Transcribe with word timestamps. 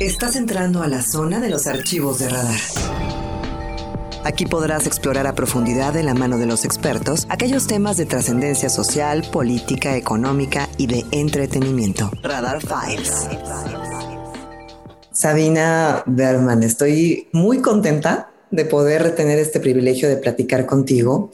Estás 0.00 0.34
entrando 0.34 0.82
a 0.82 0.88
la 0.88 1.02
zona 1.02 1.38
de 1.38 1.48
los 1.48 1.68
archivos 1.68 2.18
de 2.18 2.28
radar. 2.28 2.58
Aquí 4.24 4.44
podrás 4.44 4.88
explorar 4.88 5.28
a 5.28 5.36
profundidad 5.36 5.92
de 5.92 6.02
la 6.02 6.14
mano 6.14 6.36
de 6.36 6.46
los 6.46 6.64
expertos 6.64 7.26
aquellos 7.30 7.68
temas 7.68 7.96
de 7.96 8.04
trascendencia 8.04 8.68
social, 8.70 9.24
política, 9.30 9.96
económica 9.96 10.68
y 10.78 10.88
de 10.88 11.04
entretenimiento. 11.12 12.10
Radar 12.22 12.60
Files. 12.60 13.28
Sabina 15.12 16.02
Berman, 16.06 16.64
estoy 16.64 17.28
muy 17.32 17.58
contenta 17.62 18.32
de 18.50 18.64
poder 18.64 19.14
tener 19.14 19.38
este 19.38 19.60
privilegio 19.60 20.08
de 20.08 20.16
platicar 20.16 20.66
contigo. 20.66 21.30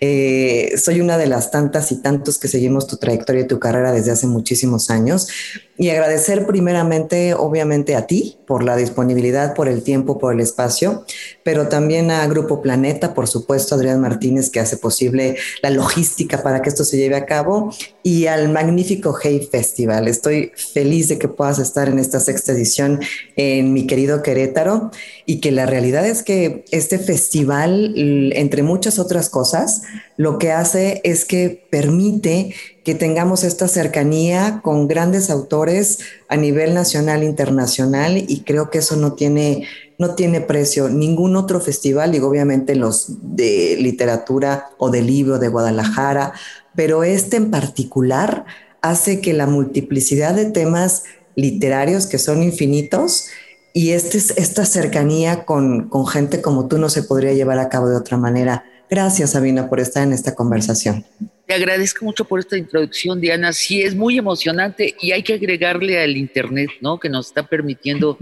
Eh, 0.00 0.74
soy 0.76 1.00
una 1.00 1.18
de 1.18 1.26
las 1.26 1.50
tantas 1.50 1.92
y 1.92 2.02
tantos 2.02 2.38
que 2.38 2.48
seguimos 2.48 2.86
tu 2.86 2.96
trayectoria 2.96 3.42
y 3.42 3.46
tu 3.46 3.58
carrera 3.58 3.92
desde 3.92 4.12
hace 4.12 4.26
muchísimos 4.26 4.90
años 4.90 5.28
y 5.76 5.90
agradecer 5.90 6.46
primeramente, 6.46 7.34
obviamente, 7.34 7.96
a 7.96 8.06
ti 8.06 8.36
por 8.46 8.62
la 8.62 8.76
disponibilidad, 8.76 9.54
por 9.54 9.68
el 9.68 9.82
tiempo, 9.82 10.18
por 10.18 10.32
el 10.32 10.40
espacio, 10.40 11.04
pero 11.42 11.68
también 11.68 12.12
a 12.12 12.24
Grupo 12.28 12.62
Planeta, 12.62 13.12
por 13.12 13.26
supuesto, 13.26 13.74
Adrián 13.74 14.00
Martínez, 14.00 14.50
que 14.50 14.60
hace 14.60 14.76
posible 14.76 15.36
la 15.62 15.70
logística 15.70 16.42
para 16.42 16.62
que 16.62 16.68
esto 16.68 16.84
se 16.84 16.96
lleve 16.96 17.16
a 17.16 17.26
cabo, 17.26 17.72
y 18.04 18.26
al 18.26 18.50
magnífico 18.50 19.16
Hey 19.20 19.48
Festival. 19.50 20.06
Estoy 20.06 20.52
feliz 20.54 21.08
de 21.08 21.18
que 21.18 21.26
puedas 21.26 21.58
estar 21.58 21.88
en 21.88 21.98
esta 21.98 22.20
sexta 22.20 22.52
edición 22.52 23.00
en 23.34 23.72
mi 23.72 23.86
querido 23.86 24.22
Querétaro 24.22 24.90
y 25.26 25.40
que 25.40 25.50
la 25.50 25.66
realidad 25.66 26.06
es 26.06 26.22
que 26.22 26.64
este 26.70 26.98
festival, 26.98 27.94
entre 27.96 28.62
muchas 28.62 28.98
otras 28.98 29.28
cosas, 29.28 29.82
lo 30.16 30.38
que 30.38 30.52
hace 30.52 31.00
es 31.04 31.24
que 31.24 31.66
permite 31.70 32.54
que 32.84 32.94
tengamos 32.94 33.44
esta 33.44 33.66
cercanía 33.66 34.60
con 34.62 34.88
grandes 34.88 35.30
autores 35.30 36.00
a 36.28 36.36
nivel 36.36 36.74
nacional 36.74 37.22
e 37.22 37.26
internacional 37.26 38.16
y 38.18 38.42
creo 38.42 38.70
que 38.70 38.78
eso 38.78 38.96
no 38.96 39.14
tiene, 39.14 39.66
no 39.98 40.14
tiene 40.14 40.40
precio. 40.40 40.88
Ningún 40.88 41.36
otro 41.36 41.60
festival, 41.60 42.14
y 42.14 42.20
obviamente 42.20 42.74
los 42.74 43.06
de 43.22 43.76
literatura 43.80 44.68
o 44.78 44.90
de 44.90 45.02
libro 45.02 45.38
de 45.38 45.48
Guadalajara, 45.48 46.34
pero 46.76 47.04
este 47.04 47.36
en 47.36 47.50
particular 47.50 48.44
hace 48.82 49.20
que 49.20 49.32
la 49.32 49.46
multiplicidad 49.46 50.34
de 50.34 50.46
temas 50.46 51.04
literarios 51.36 52.06
que 52.06 52.18
son 52.18 52.42
infinitos 52.42 53.28
y 53.72 53.90
este, 53.90 54.18
esta 54.18 54.64
cercanía 54.64 55.44
con, 55.44 55.88
con 55.88 56.06
gente 56.06 56.40
como 56.40 56.68
tú 56.68 56.78
no 56.78 56.88
se 56.88 57.02
podría 57.02 57.32
llevar 57.32 57.58
a 57.58 57.68
cabo 57.68 57.88
de 57.88 57.96
otra 57.96 58.16
manera. 58.16 58.64
Gracias, 58.94 59.32
Sabina, 59.32 59.68
por 59.68 59.80
estar 59.80 60.04
en 60.04 60.12
esta 60.12 60.36
conversación. 60.36 61.04
Te 61.48 61.54
agradezco 61.54 62.04
mucho 62.04 62.24
por 62.24 62.38
esta 62.38 62.56
introducción, 62.56 63.20
Diana. 63.20 63.52
Sí, 63.52 63.82
es 63.82 63.92
muy 63.92 64.16
emocionante 64.16 64.94
y 65.00 65.10
hay 65.10 65.24
que 65.24 65.34
agregarle 65.34 66.00
al 66.00 66.16
Internet, 66.16 66.70
¿no? 66.80 67.00
Que 67.00 67.08
nos 67.08 67.26
está 67.26 67.44
permitiendo 67.44 68.16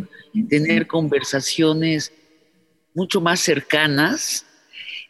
tener 0.49 0.87
conversaciones 0.87 2.11
mucho 2.95 3.21
más 3.21 3.41
cercanas 3.41 4.47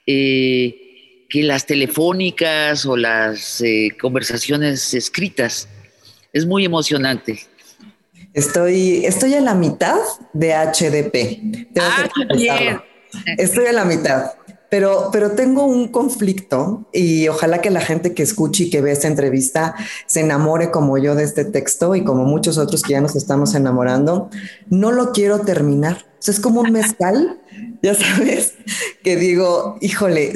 eh, 0.04 1.26
que 1.30 1.44
las 1.44 1.64
telefónicas 1.64 2.84
o 2.84 2.96
las 2.96 3.60
eh, 3.60 3.90
conversaciones 4.00 4.92
escritas. 4.94 5.68
Es 6.32 6.44
muy 6.44 6.64
emocionante. 6.64 7.38
Estoy, 8.34 9.06
estoy 9.06 9.34
a 9.34 9.40
la 9.40 9.54
mitad 9.54 10.00
de 10.32 10.54
HDP. 10.54 11.76
ah, 11.78 12.08
bien. 12.34 12.80
Estoy 13.38 13.66
a 13.66 13.72
la 13.72 13.84
mitad. 13.84 14.32
Pero, 14.72 15.10
pero 15.12 15.32
tengo 15.32 15.66
un 15.66 15.88
conflicto 15.88 16.86
y 16.94 17.28
ojalá 17.28 17.60
que 17.60 17.68
la 17.68 17.82
gente 17.82 18.14
que 18.14 18.22
escuche 18.22 18.64
y 18.64 18.70
que 18.70 18.80
ve 18.80 18.90
esta 18.90 19.06
entrevista 19.06 19.74
se 20.06 20.20
enamore 20.20 20.70
como 20.70 20.96
yo 20.96 21.14
de 21.14 21.24
este 21.24 21.44
texto 21.44 21.94
y 21.94 22.04
como 22.04 22.24
muchos 22.24 22.56
otros 22.56 22.82
que 22.82 22.92
ya 22.94 23.02
nos 23.02 23.14
estamos 23.14 23.54
enamorando. 23.54 24.30
No 24.70 24.90
lo 24.90 25.12
quiero 25.12 25.40
terminar. 25.40 26.06
Es 26.30 26.40
como 26.40 26.60
un 26.60 26.72
mezcal 26.72 27.40
ya 27.82 27.94
sabes, 27.96 28.54
que 29.02 29.16
digo, 29.16 29.76
híjole, 29.80 30.32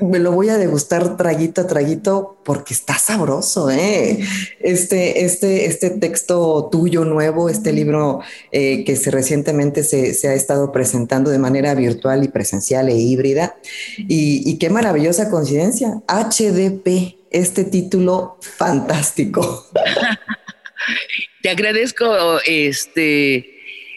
me 0.00 0.18
lo 0.18 0.32
voy 0.32 0.48
a 0.48 0.58
degustar 0.58 1.16
traguito 1.16 1.60
a 1.60 1.66
traguito 1.68 2.40
porque 2.44 2.74
está 2.74 2.98
sabroso, 2.98 3.70
¿eh? 3.70 4.18
Este, 4.58 5.24
este, 5.24 5.66
este 5.66 5.90
texto 5.90 6.68
tuyo 6.72 7.04
nuevo, 7.04 7.48
este 7.48 7.72
libro 7.72 8.20
eh, 8.50 8.82
que 8.84 8.96
se 8.96 9.12
recientemente 9.12 9.84
se, 9.84 10.28
ha 10.28 10.34
estado 10.34 10.72
presentando 10.72 11.30
de 11.30 11.38
manera 11.38 11.74
virtual 11.76 12.24
y 12.24 12.28
presencial 12.28 12.88
e 12.88 12.96
híbrida. 12.96 13.56
Y, 13.96 14.42
y 14.44 14.58
qué 14.58 14.68
maravillosa 14.68 15.30
coincidencia, 15.30 16.02
HDP, 16.08 17.18
este 17.30 17.62
título 17.62 18.38
fantástico. 18.40 19.66
Te 21.42 21.50
agradezco 21.50 22.40
este, 22.46 23.53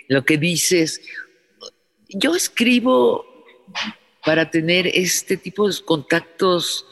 lo 0.07 0.23
que 0.25 0.37
dices 0.37 1.01
yo 2.09 2.35
escribo 2.35 3.25
para 4.23 4.49
tener 4.49 4.87
este 4.87 5.37
tipo 5.37 5.69
de 5.69 5.75
contactos 5.83 6.85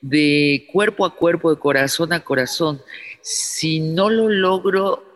de 0.00 0.66
cuerpo 0.72 1.04
a 1.04 1.14
cuerpo, 1.14 1.50
de 1.50 1.60
corazón 1.60 2.12
a 2.12 2.24
corazón. 2.24 2.82
Si 3.20 3.80
no 3.80 4.10
lo 4.10 4.28
logro, 4.28 5.14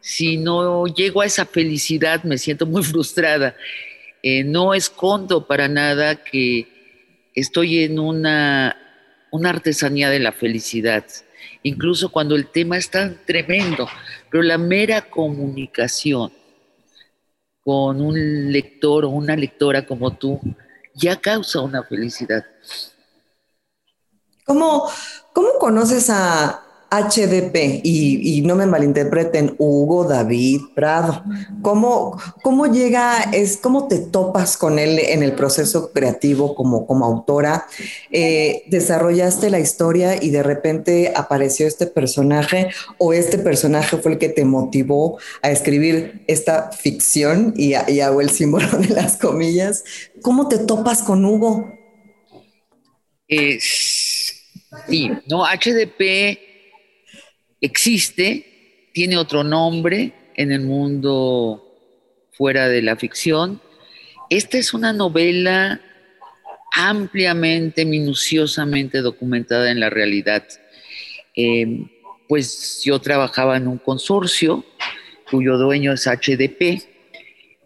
si 0.00 0.36
no 0.36 0.86
llego 0.86 1.20
a 1.20 1.26
esa 1.26 1.46
felicidad, 1.46 2.22
me 2.24 2.38
siento 2.38 2.66
muy 2.66 2.82
frustrada. 2.82 3.56
Eh, 4.22 4.44
no 4.44 4.74
escondo 4.74 5.46
para 5.46 5.68
nada 5.68 6.22
que 6.22 6.68
estoy 7.34 7.84
en 7.84 7.98
una, 7.98 8.76
una 9.30 9.50
artesanía 9.50 10.10
de 10.10 10.20
la 10.20 10.32
felicidad, 10.32 11.06
incluso 11.62 12.10
cuando 12.10 12.36
el 12.36 12.48
tema 12.48 12.76
es 12.76 12.90
tan 12.90 13.18
tremendo, 13.24 13.88
pero 14.30 14.42
la 14.42 14.58
mera 14.58 15.02
comunicación 15.02 16.32
con 17.62 18.00
un 18.00 18.52
lector 18.52 19.04
o 19.04 19.10
una 19.10 19.36
lectora 19.36 19.86
como 19.86 20.16
tú, 20.16 20.40
ya 20.94 21.20
causa 21.20 21.60
una 21.60 21.82
felicidad. 21.82 22.44
¿Cómo, 24.44 24.90
cómo 25.32 25.58
conoces 25.58 26.10
a, 26.10 26.64
HDP, 26.90 27.82
y, 27.84 28.42
no 28.44 28.56
me 28.56 28.66
malinterpreten, 28.66 29.54
Hugo 29.58 30.04
David 30.04 30.60
Prado, 30.74 31.22
¿cómo, 31.62 32.20
cómo 32.42 32.66
llega, 32.66 33.22
es, 33.32 33.58
cómo 33.58 33.86
te 33.86 33.98
topas 33.98 34.56
con 34.56 34.80
él 34.80 34.98
en 34.98 35.22
el 35.22 35.34
proceso 35.34 35.92
creativo 35.92 36.56
como, 36.56 36.88
como 36.88 37.04
autora? 37.04 37.66
Eh, 38.10 38.64
¿Desarrollaste 38.66 39.50
la 39.50 39.60
historia 39.60 40.20
y 40.20 40.30
de 40.30 40.42
repente 40.42 41.12
apareció 41.14 41.68
este 41.68 41.86
personaje 41.86 42.70
o 42.98 43.12
este 43.12 43.38
personaje 43.38 43.96
fue 43.96 44.12
el 44.12 44.18
que 44.18 44.28
te 44.28 44.44
motivó 44.44 45.18
a 45.42 45.50
escribir 45.52 46.24
esta 46.26 46.72
ficción 46.72 47.54
y, 47.56 47.74
y 47.86 48.00
hago 48.00 48.20
el 48.20 48.30
símbolo 48.30 48.66
de 48.78 48.88
las 48.88 49.16
comillas? 49.16 49.84
¿Cómo 50.22 50.48
te 50.48 50.58
topas 50.58 51.02
con 51.02 51.24
Hugo? 51.24 51.72
sí, 54.88 55.12
no, 55.28 55.44
HDP 55.44 56.49
existe, 57.60 58.90
tiene 58.92 59.16
otro 59.16 59.44
nombre 59.44 60.12
en 60.34 60.52
el 60.52 60.62
mundo 60.62 61.66
fuera 62.32 62.68
de 62.68 62.82
la 62.82 62.96
ficción. 62.96 63.60
Esta 64.30 64.58
es 64.58 64.72
una 64.72 64.92
novela 64.92 65.80
ampliamente, 66.72 67.84
minuciosamente 67.84 69.00
documentada 69.00 69.70
en 69.70 69.80
la 69.80 69.90
realidad. 69.90 70.44
Eh, 71.36 71.86
pues 72.28 72.82
yo 72.84 73.00
trabajaba 73.00 73.56
en 73.56 73.66
un 73.66 73.78
consorcio 73.78 74.64
cuyo 75.30 75.58
dueño 75.58 75.92
es 75.92 76.06
HDP 76.06 76.82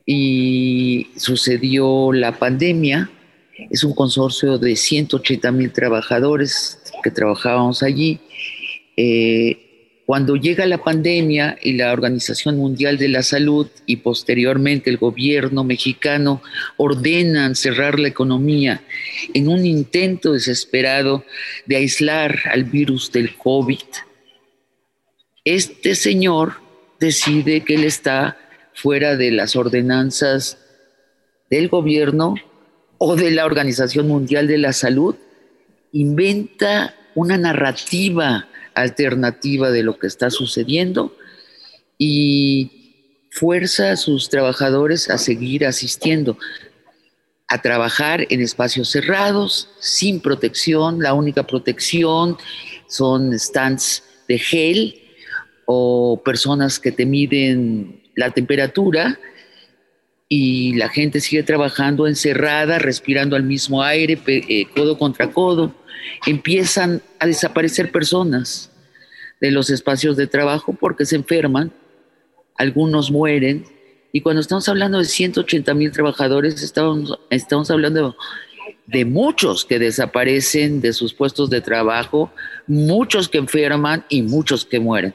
y 0.07 1.09
sucedió 1.17 2.13
la 2.13 2.39
pandemia. 2.39 3.11
Es 3.71 3.85
un 3.85 3.95
consorcio 3.95 4.59
de 4.59 4.77
180 4.77 5.53
mil 5.53 5.73
trabajadores 5.73 6.83
que 7.03 7.11
trabajábamos 7.11 7.83
allí. 7.83 8.21
Eh, 8.97 9.64
cuando 10.07 10.37
llega 10.37 10.67
la 10.67 10.79
pandemia 10.79 11.57
y 11.63 11.73
la 11.75 11.93
Organización 11.93 12.59
Mundial 12.59 12.99
de 12.99 13.09
la 13.09 13.23
Salud 13.23 13.69
y 13.87 13.97
posteriormente 13.97 14.91
el 14.91 14.99
gobierno 14.99 15.65
mexicano 15.65 16.43
ordenan 16.77 17.55
cerrar 17.55 17.99
la 17.99 18.09
economía 18.09 18.83
en 19.33 19.49
un 19.49 19.65
intento 19.65 20.33
desesperado 20.33 21.25
de 21.65 21.77
aislar 21.77 22.39
al 22.53 22.65
virus 22.65 23.13
del 23.13 23.35
COVID, 23.37 23.79
este 25.45 25.95
señor 25.95 26.55
decide 26.99 27.61
que 27.63 27.75
él 27.75 27.85
está 27.85 28.39
fuera 28.73 29.15
de 29.17 29.31
las 29.31 29.57
ordenanzas 29.57 30.59
del 31.51 31.69
gobierno 31.69 32.35
o 32.97 33.15
de 33.15 33.31
la 33.31 33.45
Organización 33.45 34.09
Mundial 34.09 34.47
de 34.47 34.57
la 34.57 34.73
Salud, 34.73 35.17
inventa 35.93 36.95
una 37.15 37.37
narrativa 37.37 38.49
alternativa 38.75 39.71
de 39.71 39.83
lo 39.83 39.99
que 39.99 40.07
está 40.07 40.31
sucediendo 40.31 41.17
y 41.99 43.27
fuerza 43.31 43.93
a 43.93 43.97
sus 43.97 44.29
trabajadores 44.29 45.11
a 45.11 45.19
seguir 45.19 45.67
asistiendo, 45.67 46.39
a 47.49 47.61
trabajar 47.61 48.27
en 48.31 48.41
espacios 48.41 48.91
cerrados, 48.91 49.69
sin 49.81 50.21
protección. 50.21 51.01
La 51.01 51.15
única 51.15 51.45
protección 51.45 52.37
son 52.89 53.39
stands 53.39 54.03
de 54.29 54.39
gel 54.39 55.01
o 55.67 56.23
personas 56.25 56.79
que 56.79 56.93
te 56.93 57.07
miden 57.07 58.03
la 58.15 58.31
temperatura 58.31 59.19
y 60.37 60.75
la 60.75 60.89
gente 60.89 61.21
sigue 61.21 61.45
trabajando 61.45 62.09
encerrada, 62.09 62.81
respirando 62.81 63.37
al 63.37 63.45
mismo 63.45 63.85
aire, 63.85 64.19
eh, 64.27 64.67
codo 64.75 64.99
contra 64.99 65.31
codo. 65.31 65.73
Empiezan 66.27 67.03
a 67.21 67.27
desaparecer 67.29 67.93
personas 67.93 68.73
de 69.41 69.53
los 69.53 69.71
espacios 69.71 70.17
de 70.17 70.27
trabajo 70.27 70.73
porque 70.73 71.07
se 71.07 71.15
enferman, 71.15 71.73
algunos 72.57 73.13
mueren, 73.13 73.65
y 74.11 74.23
cuando 74.23 74.41
estamos 74.41 74.69
hablando 74.69 74.99
de 74.99 75.05
180 75.05 75.73
mil 75.75 75.93
trabajadores, 75.93 76.61
estamos, 76.65 77.17
estamos 77.31 77.71
hablando 77.71 78.17
de 78.87 79.05
muchos 79.05 79.65
que 79.65 79.79
desaparecen 79.79 80.81
de 80.81 80.93
sus 80.93 81.15
puestos 81.15 81.49
de 81.49 81.61
trabajo, 81.61 82.33
muchos 82.67 83.29
que 83.29 83.39
enferman 83.39 84.05
y 84.09 84.23
muchos 84.23 84.65
que 84.65 84.81
mueren. 84.81 85.15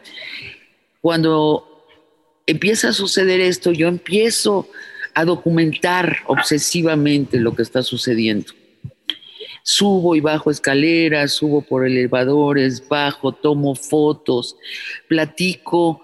Cuando 1.01 1.85
empieza 2.45 2.87
a 2.87 2.93
suceder 2.93 3.41
esto, 3.41 3.73
yo 3.73 3.89
empiezo 3.89 4.69
a 5.13 5.25
documentar 5.25 6.17
obsesivamente 6.27 7.39
lo 7.39 7.55
que 7.55 7.61
está 7.61 7.83
sucediendo. 7.83 8.53
Subo 9.63 10.15
y 10.15 10.21
bajo 10.21 10.49
escaleras, 10.49 11.33
subo 11.33 11.61
por 11.61 11.85
elevadores, 11.85 12.87
bajo, 12.87 13.31
tomo 13.31 13.75
fotos, 13.75 14.55
platico 15.07 16.01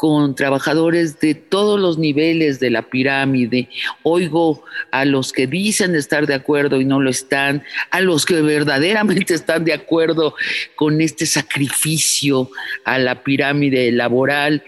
con 0.00 0.34
trabajadores 0.34 1.20
de 1.20 1.34
todos 1.34 1.78
los 1.78 1.98
niveles 1.98 2.58
de 2.58 2.70
la 2.70 2.88
pirámide, 2.88 3.68
oigo 4.02 4.64
a 4.92 5.04
los 5.04 5.30
que 5.30 5.46
dicen 5.46 5.94
estar 5.94 6.26
de 6.26 6.32
acuerdo 6.32 6.80
y 6.80 6.86
no 6.86 7.02
lo 7.02 7.10
están, 7.10 7.62
a 7.90 8.00
los 8.00 8.24
que 8.24 8.40
verdaderamente 8.40 9.34
están 9.34 9.66
de 9.66 9.74
acuerdo 9.74 10.34
con 10.74 11.02
este 11.02 11.26
sacrificio 11.26 12.50
a 12.86 12.98
la 12.98 13.22
pirámide 13.22 13.92
laboral, 13.92 14.64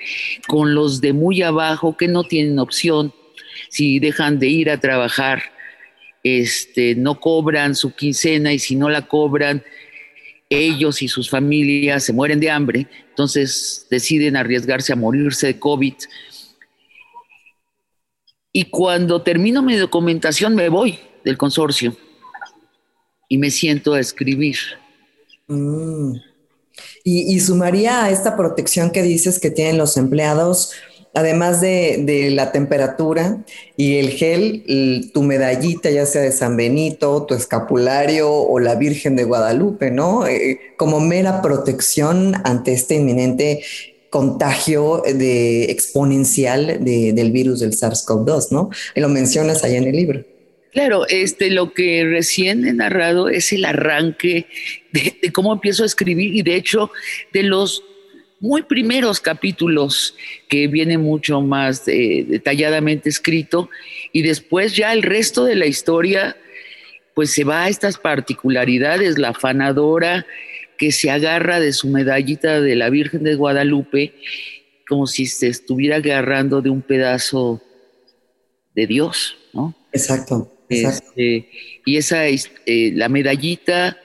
con 0.48 0.74
los 0.74 1.00
de 1.00 1.14
muy 1.14 1.40
abajo 1.40 1.96
que 1.96 2.08
no 2.08 2.24
tienen 2.24 2.58
opción, 2.58 3.14
si 3.68 3.98
dejan 3.98 4.38
de 4.38 4.48
ir 4.48 4.70
a 4.70 4.80
trabajar, 4.80 5.42
este, 6.22 6.94
no 6.94 7.18
cobran 7.18 7.74
su 7.74 7.94
quincena 7.94 8.52
y 8.52 8.58
si 8.58 8.76
no 8.76 8.88
la 8.88 9.06
cobran, 9.06 9.62
ellos 10.48 11.02
y 11.02 11.08
sus 11.08 11.30
familias 11.30 12.04
se 12.04 12.12
mueren 12.12 12.38
de 12.38 12.50
hambre, 12.50 12.86
entonces 13.08 13.86
deciden 13.90 14.36
arriesgarse 14.36 14.92
a 14.92 14.96
morirse 14.96 15.46
de 15.46 15.58
COVID. 15.58 15.94
Y 18.52 18.64
cuando 18.64 19.22
termino 19.22 19.62
mi 19.62 19.76
documentación 19.76 20.54
me 20.54 20.68
voy 20.68 20.98
del 21.24 21.38
consorcio 21.38 21.96
y 23.28 23.38
me 23.38 23.50
siento 23.50 23.94
a 23.94 24.00
escribir. 24.00 24.58
Mm. 25.48 26.16
Y, 27.04 27.34
y, 27.34 27.40
sumaría 27.40 28.04
a 28.04 28.10
esta 28.10 28.36
protección 28.36 28.90
que 28.92 29.02
dices 29.02 29.38
que 29.38 29.50
tienen 29.50 29.76
los 29.76 29.96
empleados 29.96 30.72
además 31.14 31.60
de, 31.60 32.30
la 32.32 32.52
temperatura 32.52 33.44
y 33.76 33.96
el 33.96 34.10
gel, 34.10 35.10
tu 35.12 35.22
medallita, 35.22 35.90
ya 35.90 36.06
sea 36.06 36.22
de 36.22 36.32
San 36.32 36.56
Benito, 36.56 37.24
tu 37.26 37.34
escapulario 37.34 38.32
o 38.32 38.58
la 38.58 38.74
Virgen 38.74 39.16
de 39.16 39.24
Guadalupe, 39.24 39.90
¿no? 39.90 40.26
Eh, 40.26 40.60
como 40.76 41.00
mera 41.00 41.42
protección 41.42 42.34
ante 42.44 42.72
este 42.72 42.96
inminente 42.96 43.62
contagio 44.10 45.02
de 45.06 45.64
exponencial 45.64 46.84
del 46.84 47.32
virus 47.32 47.60
del 47.60 47.72
SARS-CoV-2, 47.72 48.50
¿no? 48.50 48.70
Y 48.94 49.00
lo 49.00 49.08
mencionas 49.08 49.64
allá 49.64 49.78
en 49.78 49.84
el 49.84 49.96
libro. 49.96 50.24
Claro, 50.72 51.06
este, 51.08 51.50
lo 51.50 51.74
que 51.74 52.04
recién 52.04 52.66
he 52.66 52.72
narrado 52.72 53.28
es 53.28 53.52
el 53.52 53.64
arranque 53.64 54.46
de 54.92 55.32
cómo 55.32 55.52
empiezo 55.52 55.82
a 55.82 55.86
escribir 55.86 56.34
y 56.34 56.42
de 56.42 56.56
hecho 56.56 56.90
de 57.32 57.42
los 57.42 57.84
muy 58.42 58.62
primeros 58.62 59.20
capítulos 59.20 60.16
que 60.48 60.66
viene 60.66 60.98
mucho 60.98 61.40
más 61.40 61.86
eh, 61.86 62.26
detalladamente 62.28 63.08
escrito 63.08 63.70
y 64.12 64.22
después 64.22 64.74
ya 64.74 64.92
el 64.92 65.04
resto 65.04 65.44
de 65.44 65.54
la 65.54 65.66
historia 65.66 66.36
pues 67.14 67.30
se 67.30 67.44
va 67.44 67.64
a 67.64 67.68
estas 67.68 67.98
particularidades, 67.98 69.16
la 69.16 69.28
afanadora 69.28 70.26
que 70.76 70.90
se 70.90 71.08
agarra 71.10 71.60
de 71.60 71.72
su 71.72 71.86
medallita 71.86 72.60
de 72.60 72.74
la 72.74 72.90
Virgen 72.90 73.22
de 73.22 73.36
Guadalupe 73.36 74.14
como 74.88 75.06
si 75.06 75.26
se 75.26 75.46
estuviera 75.46 75.96
agarrando 75.96 76.60
de 76.62 76.70
un 76.70 76.82
pedazo 76.82 77.62
de 78.74 78.88
Dios, 78.88 79.36
¿no? 79.52 79.72
Exacto. 79.92 80.52
Este, 80.68 81.48
y 81.84 81.96
esa, 81.96 82.26
eh, 82.26 82.40
la 82.94 83.08
medallita 83.08 84.01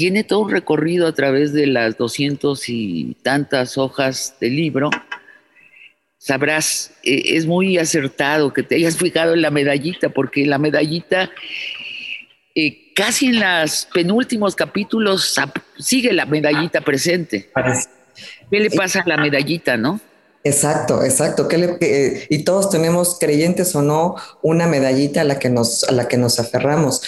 tiene 0.00 0.24
todo 0.24 0.38
un 0.38 0.50
recorrido 0.50 1.06
a 1.06 1.12
través 1.12 1.52
de 1.52 1.66
las 1.66 1.98
doscientos 1.98 2.70
y 2.70 3.18
tantas 3.22 3.76
hojas 3.76 4.34
del 4.40 4.56
libro. 4.56 4.88
Sabrás, 6.16 6.92
e, 7.02 7.36
es 7.36 7.44
muy 7.44 7.76
acertado 7.76 8.50
que 8.50 8.62
te 8.62 8.76
hayas 8.76 8.96
fijado 8.98 9.34
en 9.34 9.42
la 9.42 9.50
medallita, 9.50 10.08
porque 10.08 10.46
la 10.46 10.56
medallita 10.56 11.30
eh, 12.54 12.94
casi 12.94 13.26
en 13.26 13.40
los 13.40 13.88
penúltimos 13.92 14.56
capítulos 14.56 15.38
sigue 15.78 16.14
la 16.14 16.24
medallita 16.24 16.80
presente. 16.80 17.50
¿Qué 18.50 18.58
le 18.58 18.70
pasa 18.70 19.02
a 19.02 19.06
la 19.06 19.18
medallita, 19.18 19.76
no? 19.76 20.00
Exacto, 20.42 21.04
exacto. 21.04 21.46
y 22.30 22.42
todos 22.44 22.70
tenemos, 22.70 23.18
creyentes 23.20 23.74
o 23.74 23.82
no, 23.82 24.16
una 24.40 24.66
medallita 24.66 25.20
a 25.20 25.24
la 25.24 25.38
que 25.38 25.50
nos, 25.50 25.84
a 25.84 25.92
la 25.92 26.08
que 26.08 26.16
nos 26.16 26.40
aferramos. 26.40 27.02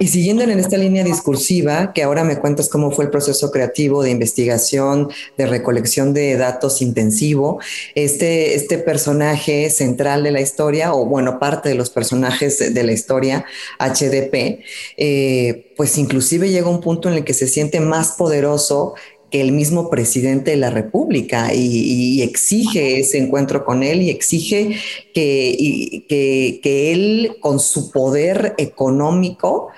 Y 0.00 0.08
siguiendo 0.08 0.42
en 0.42 0.58
esta 0.58 0.76
línea 0.76 1.04
discursiva, 1.04 1.92
que 1.92 2.02
ahora 2.02 2.24
me 2.24 2.38
cuentas 2.38 2.68
cómo 2.68 2.90
fue 2.90 3.04
el 3.04 3.10
proceso 3.10 3.50
creativo 3.50 4.02
de 4.02 4.10
investigación, 4.10 5.08
de 5.38 5.46
recolección 5.46 6.12
de 6.12 6.36
datos 6.36 6.82
intensivo, 6.82 7.60
este, 7.94 8.54
este 8.54 8.78
personaje 8.78 9.70
central 9.70 10.24
de 10.24 10.32
la 10.32 10.40
historia, 10.40 10.92
o 10.92 11.06
bueno, 11.06 11.38
parte 11.38 11.68
de 11.68 11.76
los 11.76 11.90
personajes 11.90 12.74
de 12.74 12.82
la 12.82 12.92
historia, 12.92 13.44
HDP, 13.78 14.64
eh, 14.96 15.72
pues 15.76 15.96
inclusive 15.96 16.50
llega 16.50 16.68
un 16.68 16.80
punto 16.80 17.08
en 17.08 17.14
el 17.14 17.24
que 17.24 17.34
se 17.34 17.46
siente 17.46 17.80
más 17.80 18.12
poderoso 18.12 18.94
el 19.34 19.50
mismo 19.50 19.90
presidente 19.90 20.52
de 20.52 20.56
la 20.56 20.70
República 20.70 21.52
y, 21.52 22.22
exige 22.22 23.00
ese 23.00 23.18
encuentro 23.18 23.64
con 23.64 23.82
él 23.82 24.00
y 24.00 24.10
exige 24.10 24.76
que, 25.12 26.06
que, 26.08 26.92
él 26.92 27.36
con 27.40 27.58
su 27.58 27.90
poder 27.90 28.54
económico 28.58 29.68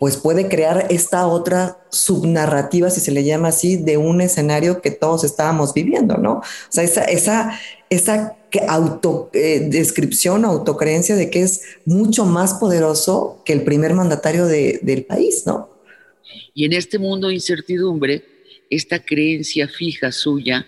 pues 0.00 0.16
puede 0.16 0.48
crear 0.48 0.88
esta 0.90 1.26
otra 1.28 1.78
subnarrativa, 1.90 2.90
si 2.90 3.00
se 3.00 3.12
le 3.12 3.24
llama 3.24 3.48
así, 3.48 3.76
de 3.76 3.96
un 3.96 4.20
escenario 4.20 4.82
que 4.82 4.90
todos 4.90 5.22
estábamos 5.24 5.72
viviendo, 5.72 6.18
¿no? 6.18 6.38
O 6.38 6.42
sea, 6.68 6.82
esa, 6.82 7.04
esa, 7.04 7.58
esa 7.88 8.36
auto, 8.68 9.30
eh, 9.32 9.70
autocreencia 10.44 11.16
de 11.16 11.30
que 11.30 11.42
es 11.42 11.62
mucho 11.84 12.24
más 12.24 12.54
poderoso 12.54 13.40
que 13.44 13.52
el 13.52 13.62
primer 13.62 13.94
mandatario 13.94 14.46
del 14.46 15.04
país, 15.04 15.44
¿no? 15.46 15.70
Y 16.52 16.64
en 16.64 16.72
este 16.72 16.98
mundo 16.98 17.28
de 17.28 17.34
incertidumbre, 17.34 18.33
esta 18.70 19.04
creencia 19.04 19.68
fija 19.68 20.12
suya 20.12 20.66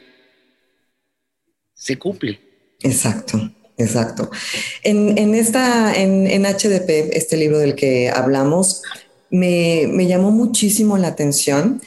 se 1.74 1.98
cumple. 1.98 2.40
Exacto. 2.80 3.52
Exacto. 3.78 4.30
En, 4.82 5.34
esta, 5.34 5.94
en, 5.94 6.44
HDP, 6.44 7.10
este 7.12 7.36
libro 7.36 7.58
del 7.58 7.74
que 7.74 8.08
hablamos, 8.08 8.82
me, 9.30 10.06
llamó 10.06 10.30
muchísimo 10.30 10.96
la 10.96 11.08
atención. 11.08 11.82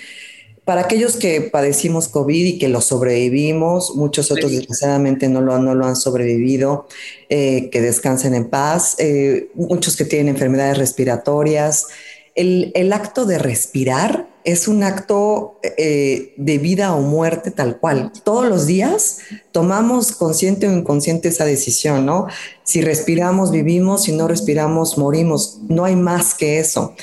Para 0.66 0.82
aquellos 0.82 1.16
que 1.16 1.42
padecimos 1.42 2.08
COVID 2.08 2.46
y 2.46 2.60
que 2.60 2.68
lo 2.68 2.82
sobrevivimos, 2.82 3.96
muchos 3.96 4.32
otros 4.32 4.52
desgraciadamente 4.52 5.28
no 5.28 5.42
lo, 5.42 5.58
no 5.58 5.74
lo 5.74 5.88
han 5.88 5.96
sobrevivido, 5.96 6.88
eh, 7.28 7.70
que 7.72 7.82
descansen 7.82 8.36
en 8.36 8.50
paz, 8.50 8.96
eh, 9.00 9.50
muchos 9.56 9.98
que 9.98 10.06
tienen 10.06 10.36
enfermedades 10.36 10.78
respiratorias, 10.78 11.88
el, 12.36 12.72
el 12.76 12.94
acto 12.94 13.26
de 13.26 13.40
respirar 13.40 14.29
es 14.44 14.68
un 14.68 14.84
acto 14.84 15.60
eh, 15.64 16.34
de 16.38 16.58
vida 16.58 16.94
o 16.96 17.02
muerte 17.02 17.52
tal 17.52 17.78
cual. 17.78 18.12
Todos 18.24 18.48
los 18.48 18.66
días 18.66 19.20
tomamos 19.52 20.12
consciente 20.12 20.68
o 20.68 20.72
inconsciente 20.72 21.30
esa 21.30 21.46
decisión, 21.46 22.06
¿no? 22.06 22.28
Si 22.64 22.82
respiramos, 22.82 23.52
vivimos, 23.52 24.04
si 24.04 24.12
no 24.12 24.28
respiramos, 24.28 24.98
morimos. 24.98 25.60
No 25.68 25.86
hay 25.86 25.96
más 25.96 26.34
que 26.34 26.60
eso. 26.60 26.96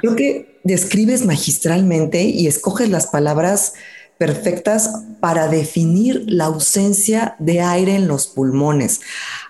Creo 0.00 0.16
que 0.16 0.60
describes 0.64 1.24
magistralmente 1.24 2.22
y 2.22 2.46
escoges 2.46 2.88
las 2.88 3.06
palabras 3.06 3.74
perfectas 4.18 4.90
para 5.20 5.48
definir 5.48 6.24
la 6.26 6.46
ausencia 6.46 7.36
de 7.38 7.60
aire 7.60 7.94
en 7.94 8.08
los 8.08 8.26
pulmones. 8.26 9.00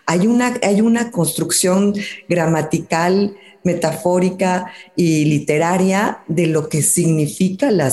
Hay 0.06 0.26
una, 0.26 0.54
hay 0.62 0.80
una 0.82 1.10
construcción 1.10 1.94
gramatical 2.28 3.36
metafórica 3.64 4.72
y 4.96 5.24
literaria 5.24 6.22
de 6.28 6.46
lo 6.46 6.68
que 6.68 6.82
significa 6.82 7.70
la 7.70 7.86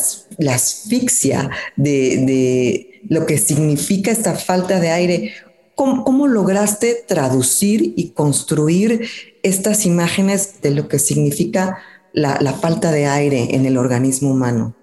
asfixia, 0.53 1.49
de, 1.75 3.01
lo 3.07 3.25
que 3.25 3.37
significa 3.37 4.11
esta 4.11 4.35
falta 4.35 4.79
de 4.79 4.89
aire. 4.89 5.33
¿Cómo, 5.75 6.27
lograste 6.27 7.03
traducir 7.05 7.93
y 7.97 8.11
construir 8.11 9.09
estas 9.43 9.85
imágenes 9.85 10.61
de 10.61 10.71
lo 10.71 10.87
que 10.87 10.99
significa 10.99 11.79
la, 12.13 12.37
la, 12.39 12.53
falta 12.53 12.91
de 12.91 13.07
aire 13.07 13.55
en 13.55 13.65
el 13.65 13.77
organismo 13.77 14.31
humano? 14.31 14.73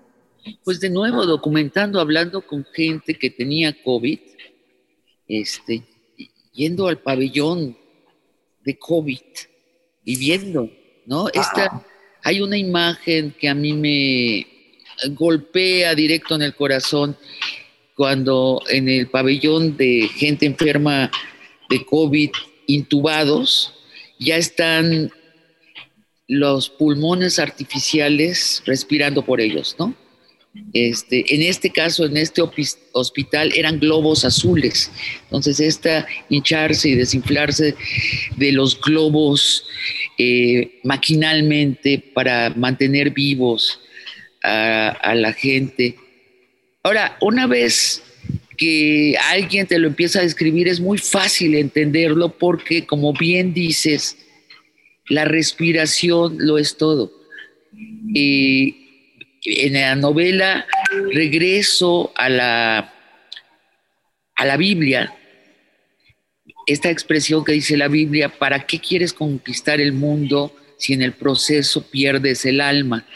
Pues 0.64 0.80
de 0.80 0.90
nuevo, 0.90 1.24
documentando, 1.24 1.98
hablando 1.98 2.46
con 2.46 2.66
gente 2.74 3.18
que 3.18 3.30
tenía 3.30 3.74
COVID, 3.82 4.18
este, 5.28 5.82
yendo 6.52 6.88
al 6.88 6.98
pabellón 6.98 7.76
de 8.64 8.78
COVID 8.78 9.20
y 10.04 10.16
viendo, 10.16 10.70
¿no? 11.06 11.28
Esta, 11.28 11.84
hay 12.22 12.40
una 12.40 12.56
imagen 12.56 13.34
que 13.38 13.48
a 13.48 13.54
mí 13.54 13.72
me 13.72 14.46
golpea 15.10 15.94
directo 15.94 16.34
en 16.34 16.42
el 16.42 16.54
corazón 16.54 17.16
cuando 17.96 18.62
en 18.68 18.88
el 18.88 19.08
pabellón 19.08 19.76
de 19.76 20.08
gente 20.14 20.46
enferma 20.46 21.10
de 21.68 21.84
COVID 21.84 22.30
intubados 22.66 23.74
ya 24.18 24.36
están 24.36 25.10
los 26.28 26.70
pulmones 26.70 27.38
artificiales 27.38 28.62
respirando 28.64 29.22
por 29.22 29.40
ellos, 29.40 29.76
¿no? 29.78 29.94
Este, 30.74 31.34
en 31.34 31.42
este 31.42 31.70
caso, 31.70 32.04
en 32.04 32.16
este 32.16 32.42
hospital, 32.92 33.52
eran 33.54 33.78
globos 33.78 34.24
azules. 34.24 34.90
Entonces, 35.24 35.60
esta 35.60 36.06
hincharse 36.28 36.90
y 36.90 36.94
desinflarse 36.94 37.74
de 38.36 38.52
los 38.52 38.78
globos 38.80 39.66
eh, 40.18 40.78
maquinalmente 40.84 41.98
para 42.14 42.50
mantener 42.50 43.10
vivos 43.10 43.80
a, 44.42 45.14
la 45.14 45.32
gente. 45.32 45.96
Ahora, 46.82 47.16
una 47.20 47.46
vez 47.46 48.02
que 48.56 49.16
alguien 49.30 49.66
te 49.66 49.78
lo 49.78 49.88
empieza 49.88 50.18
a 50.18 50.22
describir, 50.22 50.68
es 50.68 50.80
muy 50.80 50.98
fácil 50.98 51.54
entenderlo 51.54 52.36
porque, 52.36 52.84
como 52.84 53.12
bien 53.12 53.54
dices, 53.54 54.18
la 55.08 55.24
respiración 55.24 56.36
lo 56.38 56.58
es 56.58 56.76
todo. 56.76 57.12
En 59.44 59.74
la 59.74 59.94
novela 59.96 60.66
regreso 61.12 62.12
a 62.16 62.28
la, 62.28 62.94
a 64.36 64.44
la 64.44 64.56
Biblia, 64.56 65.14
esta 66.66 66.90
expresión 66.90 67.44
que 67.44 67.52
dice 67.52 67.76
la 67.76 67.88
Biblia, 67.88 68.28
¿para 68.28 68.66
qué 68.66 68.78
quieres 68.78 69.12
conquistar 69.12 69.80
el 69.80 69.92
mundo 69.92 70.54
si 70.78 70.92
en 70.92 71.02
el 71.02 71.12
proceso 71.12 71.90
pierdes 71.90 72.44
el 72.44 72.60
alma? 72.60 73.06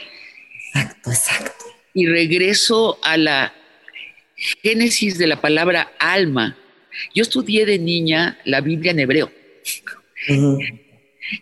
Exacto, 0.68 1.11
exacto. 1.11 1.64
Y 1.95 2.06
regreso 2.06 2.99
a 3.02 3.16
la 3.16 3.54
génesis 4.62 5.16
de 5.18 5.26
la 5.26 5.40
palabra 5.40 5.92
alma. 5.99 6.56
Yo 7.14 7.23
estudié 7.23 7.64
de 7.66 7.78
niña 7.78 8.38
la 8.45 8.61
Biblia 8.61 8.90
en 8.90 9.00
hebreo. 9.00 9.33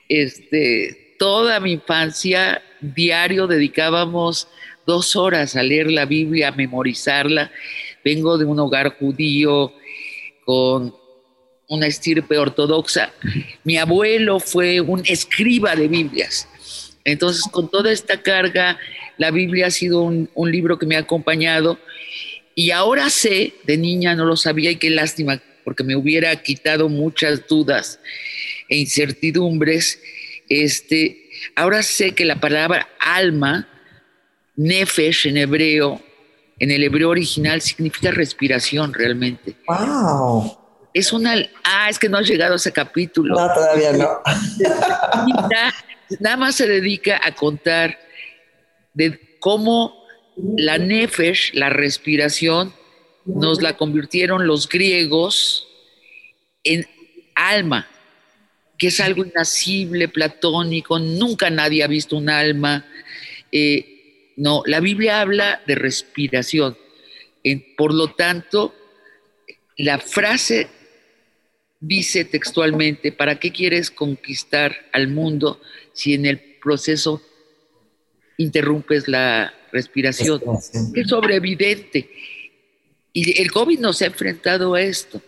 Este, 0.09 1.17
toda 1.19 1.61
mi 1.61 1.73
infancia, 1.73 2.63
diario 2.81 3.47
dedicábamos 3.47 4.49
dos 4.87 5.17
horas 5.17 5.57
a 5.57 5.63
leer 5.63 5.91
la 5.91 6.07
Biblia, 6.07 6.49
a 6.49 6.53
memorizarla. 6.53 7.51
Vengo 8.05 8.39
de 8.39 8.45
un 8.45 8.59
hogar 8.59 8.97
judío 8.99 9.73
con 10.45 10.95
una 11.69 11.87
estirpe 11.87 12.39
ortodoxa. 12.39 13.13
Mi 13.65 13.79
abuelo 13.79 14.41
fue 14.41 14.81
un 14.81 15.03
escriba 15.07 15.75
de 15.75 15.89
Biblias. 15.89 16.49
Entonces, 17.05 17.45
con 17.51 17.71
toda 17.71 17.93
esta 17.93 18.23
carga, 18.23 18.79
la 19.19 19.31
Biblia 19.31 19.67
ha 19.67 19.71
sido 19.71 20.03
un, 20.03 20.51
libro 20.51 20.79
que 20.79 20.87
me 20.87 20.97
ha 20.97 21.01
acompañado. 21.01 21.79
Y 22.55 22.71
ahora 22.71 23.11
sé, 23.11 23.55
de 23.65 23.77
niña 23.77 24.15
no 24.15 24.25
lo 24.25 24.37
sabía 24.37 24.71
y 24.71 24.77
qué 24.77 24.91
lástima, 24.91 25.43
porque 25.65 25.85
me 25.85 25.97
hubiera 25.97 26.35
quitado 26.43 26.89
muchas 26.89 27.47
dudas 27.47 28.01
e 28.69 28.77
incertidumbres. 28.77 30.01
Este, 30.49 31.31
ahora 31.57 31.83
sé 31.83 32.13
que 32.13 32.25
la 32.25 32.41
palabra 32.41 32.89
alma 33.01 33.69
Nefesh 34.57 35.27
en 35.27 35.37
hebreo, 35.37 36.01
en 36.59 36.71
el 36.71 36.83
hebreo 36.83 37.11
original, 37.11 37.61
significa 37.61 38.11
respiración 38.11 38.93
realmente. 38.95 39.57
¡Wow! 39.67 40.59
Es 40.93 41.13
una. 41.13 41.35
Ah, 41.65 41.89
es 41.91 41.99
que 41.99 42.09
no 42.09 42.19
has 42.19 42.29
llegado 42.29 42.53
a 42.53 42.57
ese 42.57 42.73
capítulo. 42.73 43.35
No, 43.35 43.53
todavía 43.53 43.93
no. 43.93 44.21
Nada 46.21 46.37
más 46.37 46.55
se 46.55 46.69
dedica 46.69 47.21
a 47.23 47.35
contar 47.35 47.99
de 48.93 49.37
cómo 49.41 50.05
la 50.57 50.79
Nefesh, 50.79 51.55
la 51.55 51.71
respiración, 51.71 52.73
nos 53.25 53.63
la 53.63 53.77
convirtieron 53.77 54.47
los 54.47 54.69
griegos 54.69 55.67
en 56.63 56.87
alma, 57.35 57.89
que 58.79 58.89
es 58.89 59.01
algo 59.01 59.25
inacible, 59.25 60.09
platónico, 60.09 60.99
nunca 60.99 61.51
nadie 61.51 61.83
ha 61.83 61.89
visto 61.89 62.17
un 62.17 62.31
alma. 62.31 62.85
Eh, 63.51 63.94
no, 64.37 64.63
la 64.67 64.81
Biblia 64.81 65.21
habla 65.21 65.63
de 65.67 65.75
respiración. 65.75 66.77
por 67.77 67.93
lo 67.93 68.09
tanto, 68.09 68.75
la 69.77 69.99
frase 69.99 70.69
dice 71.81 72.25
textualmente, 72.25 73.13
¿para 73.13 73.39
qué 73.39 73.53
quieres 73.53 73.91
conquistar 73.91 74.75
al 74.93 75.09
mundo 75.09 75.61
si 75.93 76.15
en 76.15 76.27
el 76.27 76.39
proceso 76.63 77.23
interrumpes 78.39 79.09
la 79.09 79.53
respiración? 79.73 80.41
Es 80.95 81.09
sobreevidente. 81.09 82.09
Y 83.13 83.41
el 83.41 83.53
COVID 83.53 83.79
nos 83.79 84.03
ha 84.03 84.07
enfrentado 84.07 84.75
a 84.75 84.81
esto. 84.81 85.21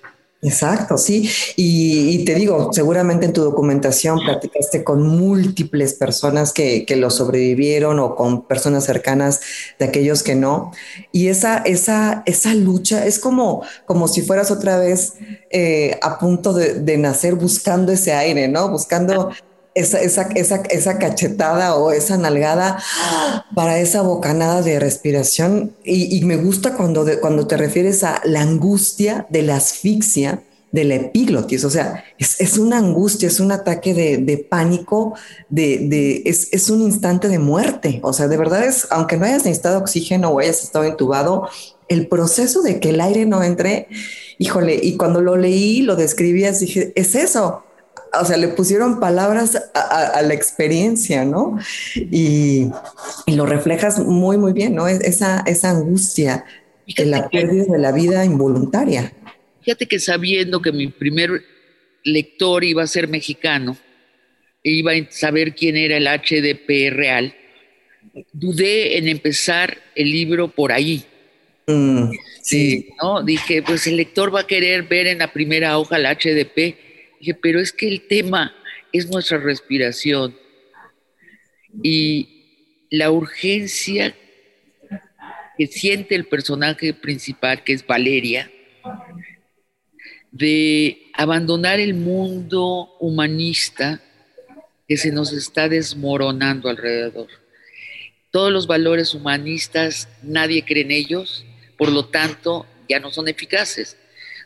Exacto, 0.42 0.98
sí. 0.98 1.28
Y, 1.56 2.24
te 2.24 2.34
digo, 2.34 2.70
seguramente 2.72 3.24
en 3.24 3.32
tu 3.32 3.42
documentación 3.42 4.20
platicaste 4.20 4.84
con 4.84 5.02
múltiples 5.02 5.94
personas 5.94 6.52
que, 6.52 6.84
lo 6.96 7.10
sobrevivieron 7.10 7.98
o 7.98 8.14
con 8.14 8.46
personas 8.46 8.84
cercanas 8.84 9.40
de 9.78 9.86
aquellos 9.86 10.22
que 10.22 10.34
no. 10.34 10.72
Y 11.10 11.28
esa, 11.28 11.58
esa, 11.58 12.22
esa 12.26 12.54
lucha 12.54 13.06
es 13.06 13.18
como, 13.18 13.62
como 13.86 14.08
si 14.08 14.22
fueras 14.22 14.50
otra 14.50 14.78
vez 14.78 15.14
eh, 15.50 15.98
a 16.02 16.18
punto 16.18 16.52
de, 16.52 16.96
nacer 16.96 17.34
buscando 17.34 17.92
ese 17.92 18.12
aire, 18.12 18.48
¿no? 18.48 18.70
Buscando 18.70 19.30
esa, 19.76 20.00
esa, 20.00 20.22
esa, 20.34 20.56
esa, 20.70 20.98
cachetada 20.98 21.76
o 21.76 21.92
esa 21.92 22.16
nalgada 22.16 22.82
para 23.54 23.78
esa 23.78 24.00
bocanada 24.00 24.62
de 24.62 24.80
respiración. 24.80 25.76
Y, 25.84 26.24
me 26.24 26.38
gusta 26.38 26.74
cuando, 26.74 27.06
cuando 27.20 27.46
te 27.46 27.58
refieres 27.58 28.02
a 28.02 28.20
la 28.24 28.40
angustia 28.40 29.26
de 29.28 29.42
la 29.42 29.56
asfixia 29.56 30.42
de 30.72 30.84
la 30.84 30.96
epiglotis, 30.96 31.64
o 31.64 31.70
sea, 31.70 32.04
es, 32.18 32.58
una 32.58 32.78
angustia, 32.78 33.28
es 33.28 33.38
un 33.40 33.52
ataque 33.52 33.94
de, 33.94 34.38
pánico, 34.50 35.14
de, 35.48 36.22
es, 36.26 36.48
es, 36.52 36.68
un 36.68 36.82
instante 36.82 37.28
de 37.28 37.38
muerte, 37.38 38.00
o 38.02 38.12
sea, 38.12 38.28
de 38.28 38.36
verdad 38.36 38.64
es, 38.64 38.86
aunque 38.90 39.16
no 39.16 39.24
hayas 39.24 39.44
necesitado 39.44 39.78
oxígeno 39.78 40.30
o 40.30 40.40
hayas 40.40 40.62
estado 40.62 40.84
intubado, 40.84 41.48
el 41.88 42.08
proceso 42.08 42.62
de 42.62 42.80
que 42.80 42.90
el 42.90 43.00
aire 43.00 43.26
no 43.26 43.42
entre, 43.42 43.88
híjole, 44.38 44.78
y 44.82 44.96
cuando 44.96 45.20
lo 45.20 45.36
leí, 45.36 45.82
lo 45.82 45.96
describías, 45.96 46.60
dije, 46.60 46.92
es 46.94 47.14
eso, 47.14 47.62
o 48.20 48.24
sea, 48.24 48.36
le 48.36 48.48
pusieron 48.48 49.00
palabras 49.00 49.70
a, 49.74 50.22
la 50.22 50.34
experiencia, 50.34 51.24
¿no? 51.24 51.58
Y, 51.94 52.68
lo 53.26 53.46
reflejas 53.46 53.98
muy, 53.98 54.38
muy 54.38 54.52
bien, 54.52 54.74
¿no? 54.74 54.88
Esa, 54.88 55.42
esa 55.46 55.70
angustia 55.70 56.44
de 56.86 57.06
la 57.06 57.28
pérdida 57.28 57.64
de 57.64 57.78
la 57.78 57.92
vida 57.92 58.24
involuntaria. 58.24 59.12
Fíjate 59.62 59.86
que 59.86 59.98
sabiendo 59.98 60.62
que 60.62 60.72
mi 60.72 60.88
primer 60.88 61.42
lector 62.04 62.64
iba 62.64 62.82
a 62.82 62.86
ser 62.86 63.08
mexicano, 63.08 63.76
e 64.62 64.70
iba 64.70 64.92
a 64.92 65.10
saber 65.10 65.54
quién 65.54 65.76
era 65.76 65.96
el 65.96 66.06
HDP 66.06 66.92
real, 66.92 67.34
dudé 68.32 68.98
en 68.98 69.08
empezar 69.08 69.76
el 69.94 70.10
libro 70.10 70.48
por 70.48 70.72
ahí. 70.72 71.04
Mm, 71.66 72.10
sí. 72.42 72.88
¿no? 73.02 73.22
Dije, 73.22 73.62
pues 73.62 73.86
el 73.86 73.96
lector 73.96 74.34
va 74.34 74.40
a 74.40 74.46
querer 74.46 74.84
ver 74.84 75.08
en 75.08 75.18
la 75.18 75.32
primera 75.32 75.78
hoja 75.78 75.96
el 75.96 76.06
HDP 76.06 76.85
Dije, 77.20 77.34
pero 77.34 77.60
es 77.60 77.72
que 77.72 77.88
el 77.88 78.06
tema 78.06 78.54
es 78.92 79.10
nuestra 79.10 79.38
respiración 79.38 80.36
y 81.82 82.86
la 82.90 83.10
urgencia 83.10 84.14
que 85.56 85.66
siente 85.66 86.14
el 86.14 86.26
personaje 86.26 86.92
principal, 86.94 87.64
que 87.64 87.72
es 87.72 87.86
Valeria, 87.86 88.50
de 90.30 91.10
abandonar 91.14 91.80
el 91.80 91.94
mundo 91.94 92.96
humanista 93.00 94.02
que 94.86 94.96
se 94.96 95.10
nos 95.10 95.32
está 95.32 95.68
desmoronando 95.68 96.68
alrededor. 96.68 97.28
Todos 98.30 98.52
los 98.52 98.66
valores 98.66 99.14
humanistas, 99.14 100.08
nadie 100.22 100.64
cree 100.64 100.82
en 100.82 100.90
ellos, 100.90 101.46
por 101.78 101.90
lo 101.90 102.06
tanto, 102.06 102.66
ya 102.88 103.00
no 103.00 103.10
son 103.10 103.28
eficaces. 103.28 103.96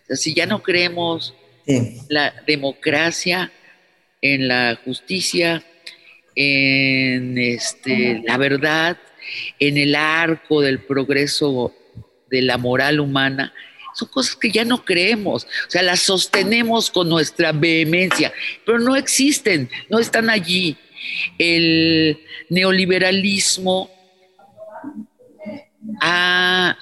Si 0.09 0.33
ya 0.35 0.47
no 0.47 0.63
creemos 0.63 1.35
la 2.09 2.35
democracia, 2.47 3.53
en 4.23 4.49
la 4.49 4.79
justicia, 4.85 5.65
en 6.35 7.39
este, 7.39 8.23
la 8.25 8.37
verdad, 8.37 8.99
en 9.59 9.77
el 9.77 9.95
arco 9.95 10.61
del 10.61 10.81
progreso 10.81 11.75
de 12.31 12.43
la 12.43 12.59
moral 12.59 13.01
humana, 13.01 13.53
son 13.95 14.09
cosas 14.09 14.37
que 14.37 14.51
ya 14.51 14.65
no 14.65 14.85
creemos, 14.85 15.45
o 15.45 15.71
sea, 15.71 15.83
las 15.83 16.01
sostenemos 16.01 16.91
con 16.91 17.09
nuestra 17.09 17.53
vehemencia, 17.53 18.33
pero 18.65 18.79
no 18.79 18.97
existen, 18.97 19.69
no 19.89 19.99
están 19.99 20.31
allí. 20.31 20.77
El 21.39 22.21
neoliberalismo 22.51 23.91
ha 26.01 26.77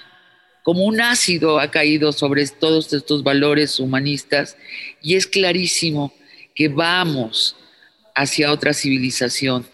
como 0.68 0.84
un 0.84 1.00
ácido 1.00 1.58
ha 1.60 1.70
caído 1.70 2.12
sobre 2.12 2.46
todos 2.46 2.92
estos 2.92 3.22
valores 3.22 3.80
humanistas 3.80 4.58
y 5.00 5.14
es 5.14 5.26
clarísimo 5.26 6.12
que 6.54 6.68
vamos 6.68 7.56
hacia 8.14 8.52
otra 8.52 8.75
civilización. 8.75 9.66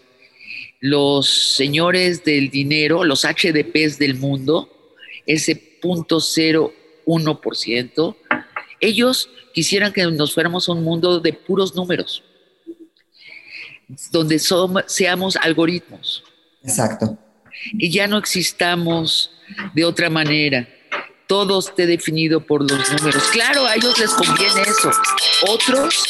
Los 0.79 1.57
señores 1.57 2.23
del 2.23 2.49
dinero, 2.49 3.03
los 3.03 3.25
HDPs 3.25 3.99
del 3.99 4.15
mundo, 4.15 4.69
ese 5.25 5.81
0.01%, 5.81 8.15
ellos 8.79 9.29
quisieran 9.53 9.91
que 9.91 10.05
nos 10.05 10.33
fuéramos 10.33 10.69
a 10.69 10.71
un 10.71 10.85
mundo 10.85 11.19
de 11.19 11.33
puros 11.33 11.75
números, 11.75 12.23
donde 14.11 14.39
seamos 14.39 15.35
algoritmos. 15.35 16.23
Exacto. 16.63 17.17
Y 17.73 17.91
ya 17.91 18.07
no 18.07 18.17
existamos 18.17 19.31
de 19.73 19.83
otra 19.83 20.09
manera. 20.09 20.69
Todo 21.27 21.59
esté 21.59 21.87
definido 21.87 22.39
por 22.39 22.69
los 22.69 22.91
números. 22.91 23.23
Claro, 23.31 23.65
a 23.65 23.75
ellos 23.75 23.97
les 23.97 24.11
conviene 24.11 24.61
eso. 24.61 24.91
Otros 25.47 26.03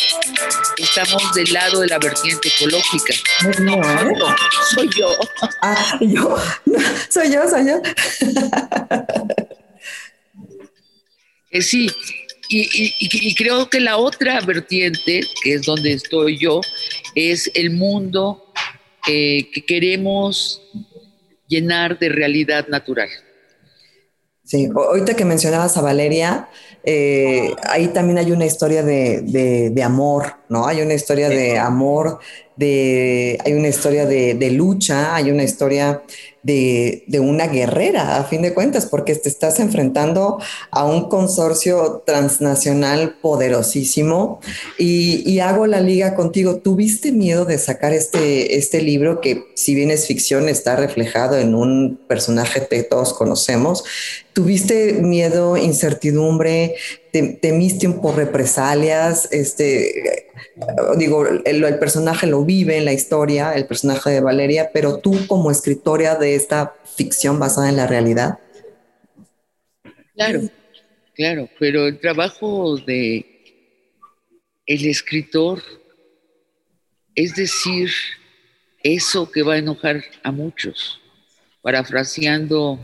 estamos 0.78 1.34
del 1.34 1.54
lado 1.54 1.80
de 1.80 1.88
la 1.88 2.00
vertiente 2.00 2.50
ecológica. 2.50 3.14
No, 3.62 3.76
¿eh? 3.76 4.16
soy 4.74 4.90
yo. 4.98 5.08
Ah, 5.62 5.98
yo. 6.02 6.38
soy 7.10 7.32
yo, 7.32 7.50
soy 7.50 7.68
yo. 7.68 7.82
Eh, 11.52 11.62
sí, 11.62 11.90
y, 12.50 13.34
creo 13.36 13.70
que 13.70 13.80
la 13.80 13.98
otra 13.98 14.42
vertiente, 14.42 15.22
que 15.42 15.54
es 15.54 15.62
donde 15.64 15.94
estoy 15.94 16.38
yo, 16.38 16.62
es 17.16 17.50
el 17.54 17.72
mundo 17.72 18.52
eh, 19.08 19.50
que 19.54 19.66
queremos 19.66 20.62
llenar 21.48 21.98
de 21.98 22.10
realidad 22.10 22.68
natural. 22.68 23.10
Sí, 24.46 24.70
ahorita 24.76 25.16
que 25.16 25.26
mencionabas 25.26 25.76
a 25.76 25.82
Valeria, 25.82 26.50
eh, 26.84 27.56
ahí 27.64 27.88
también 27.88 28.20
hay 28.20 28.32
una 28.32 28.46
historia 28.46 28.84
de, 28.84 29.22
de, 29.72 29.84
amor, 29.84 30.36
¿no? 30.50 30.68
Hay 30.68 30.82
una 30.82 30.94
historia 30.94 31.30
de 31.30 31.58
amor, 31.58 32.20
de, 32.56 33.40
hay 33.44 33.54
una 33.54 33.70
historia 33.70 34.06
de, 34.06 34.36
de 34.36 34.52
lucha, 34.52 35.16
hay 35.16 35.32
una 35.32 35.42
historia 35.42 36.04
de, 36.46 37.20
una 37.20 37.48
guerrera, 37.48 38.18
a 38.18 38.24
fin 38.24 38.44
de 38.44 38.54
cuentas, 38.54 38.86
porque 38.86 39.16
te 39.16 39.30
estás 39.30 39.60
enfrentando 39.60 40.40
a 40.70 40.86
un 40.86 41.10
consorcio 41.10 42.04
transnacional 42.06 43.16
poderosísimo 43.22 44.40
y, 44.78 45.40
hago 45.40 45.68
la 45.68 45.82
liga 45.82 46.16
contigo. 46.16 46.58
¿Tuviste 46.58 47.12
miedo 47.12 47.46
de 47.46 47.58
sacar 47.58 47.94
este, 47.94 48.58
este 48.58 48.82
libro 48.82 49.22
que, 49.22 49.44
si 49.56 49.76
bien 49.76 49.92
es 49.92 50.08
ficción, 50.08 50.50
está 50.50 50.76
reflejado 50.76 51.38
en 51.38 51.54
un 51.54 52.00
personaje 52.08 52.66
que 52.68 52.84
todos 52.84 53.14
conocemos? 53.14 53.84
¿Tuviste 54.36 54.96
miedo, 54.96 55.56
incertidumbre? 55.56 56.76
¿Temiste 57.14 57.88
por 57.88 58.18
represalias? 58.18 59.32
Este, 59.32 60.28
digo, 60.98 61.26
el, 61.26 61.80
personaje 61.80 62.28
lo 62.28 62.44
vive 62.44 62.78
en 62.78 62.84
la 62.84 62.92
historia, 62.92 63.54
el 63.54 63.66
personaje 63.66 64.10
de 64.10 64.20
Valeria, 64.20 64.72
pero 64.74 64.98
tú 64.98 65.26
como 65.28 65.52
escritora 65.52 66.16
de 66.16 66.36
esta 66.36 66.76
ficción 66.98 67.40
basada 67.40 67.70
en 67.70 67.78
la 67.78 67.88
realidad. 67.88 68.40
Claro, 70.16 70.42
claro, 71.14 71.48
pero 71.58 71.88
el 71.88 71.98
trabajo 72.02 72.76
de 72.76 73.26
el 74.66 74.86
escritor 74.86 75.64
es 77.16 77.36
decir 77.36 77.90
eso 78.84 79.32
que 79.32 79.44
va 79.44 79.54
a 79.54 79.60
enojar 79.60 80.04
a 80.24 80.32
muchos, 80.34 81.00
parafraseando 81.62 82.82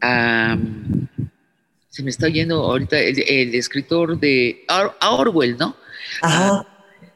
a 0.00 0.58
se 1.98 2.02
me 2.04 2.10
está 2.10 2.28
yendo 2.28 2.62
ahorita 2.62 2.96
el, 3.00 3.54
escritor 3.56 4.20
de 4.20 4.64
Orwell, 5.00 5.56
¿no? 5.58 5.76
Ajá, 6.22 6.64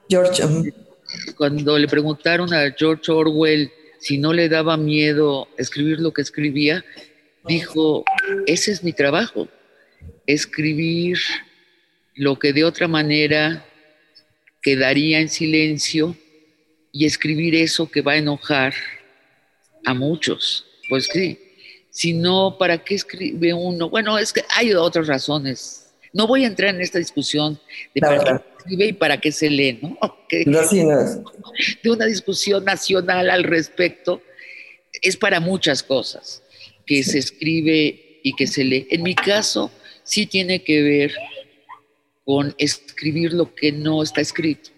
George. 0.09 0.45
Um, 0.45 0.65
Cuando 1.37 1.79
le 1.79 1.87
preguntaron 1.87 2.53
a 2.53 2.69
George 2.77 3.12
Orwell 3.12 3.71
si 4.00 4.19
no 4.19 4.33
le 4.33 4.49
daba 4.49 4.76
miedo 4.76 5.47
escribir 5.56 6.00
lo 6.00 6.13
que 6.13 6.23
escribía, 6.23 6.85
dijo, 7.47 8.04
ese 8.47 8.73
es 8.73 8.83
mi 8.83 8.93
trabajo, 8.93 9.47
escribir 10.26 11.19
lo 12.17 12.37
que 12.39 12.52
de 12.52 12.65
otra 12.65 12.89
manera 12.89 13.65
quedaría 14.61 15.21
en 15.21 15.28
silencio 15.28 16.17
y 16.91 17.06
escribir 17.06 17.54
eso 17.54 17.89
que 17.89 18.00
va 18.02 18.13
a 18.13 18.17
enojar 18.17 18.75
a 19.85 19.95
muchos. 19.95 20.67
Pues 20.89 21.06
sí, 21.06 21.39
si 21.93 22.13
no, 22.13 22.57
¿para 22.59 22.83
qué 22.83 22.97
escribe 22.97 23.55
uno? 23.55 23.89
Bueno, 23.89 24.19
es 24.19 24.33
que 24.33 24.43
hay 24.57 24.73
otras 24.75 25.07
razones 25.07 25.83
no 26.13 26.26
voy 26.26 26.45
a 26.45 26.47
entrar 26.47 26.75
en 26.75 26.81
esta 26.81 26.99
discusión 26.99 27.59
de 27.95 28.00
para 28.00 28.19
qué 28.19 28.26
se 28.26 28.59
escribe 28.59 28.87
y 28.87 28.93
para 28.93 29.21
qué 29.21 29.33
se 29.33 29.50
lee, 29.50 29.78
¿no? 29.81 29.99
De 31.83 31.91
una 31.91 32.07
discusión 32.07 32.65
nacional 32.65 33.31
al 33.31 33.45
respecto, 33.45 34.23
es 35.00 35.17
para 35.17 35.41
muchas 35.41 35.83
cosas 35.83 36.43
que 36.87 37.02
se 37.02 37.19
escribe 37.19 38.21
y 38.23 38.35
que 38.35 38.47
se 38.47 38.65
lee. 38.65 38.87
En 38.91 39.02
mi 39.02 39.15
caso, 39.15 39.71
sí 40.05 40.26
tiene 40.26 40.63
que 40.63 40.83
ver 40.83 41.15
con 42.25 42.55
escribir 42.59 43.33
lo 43.33 43.55
que 43.55 43.73
no 43.73 44.02
está 44.02 44.21
escrito 44.21 44.71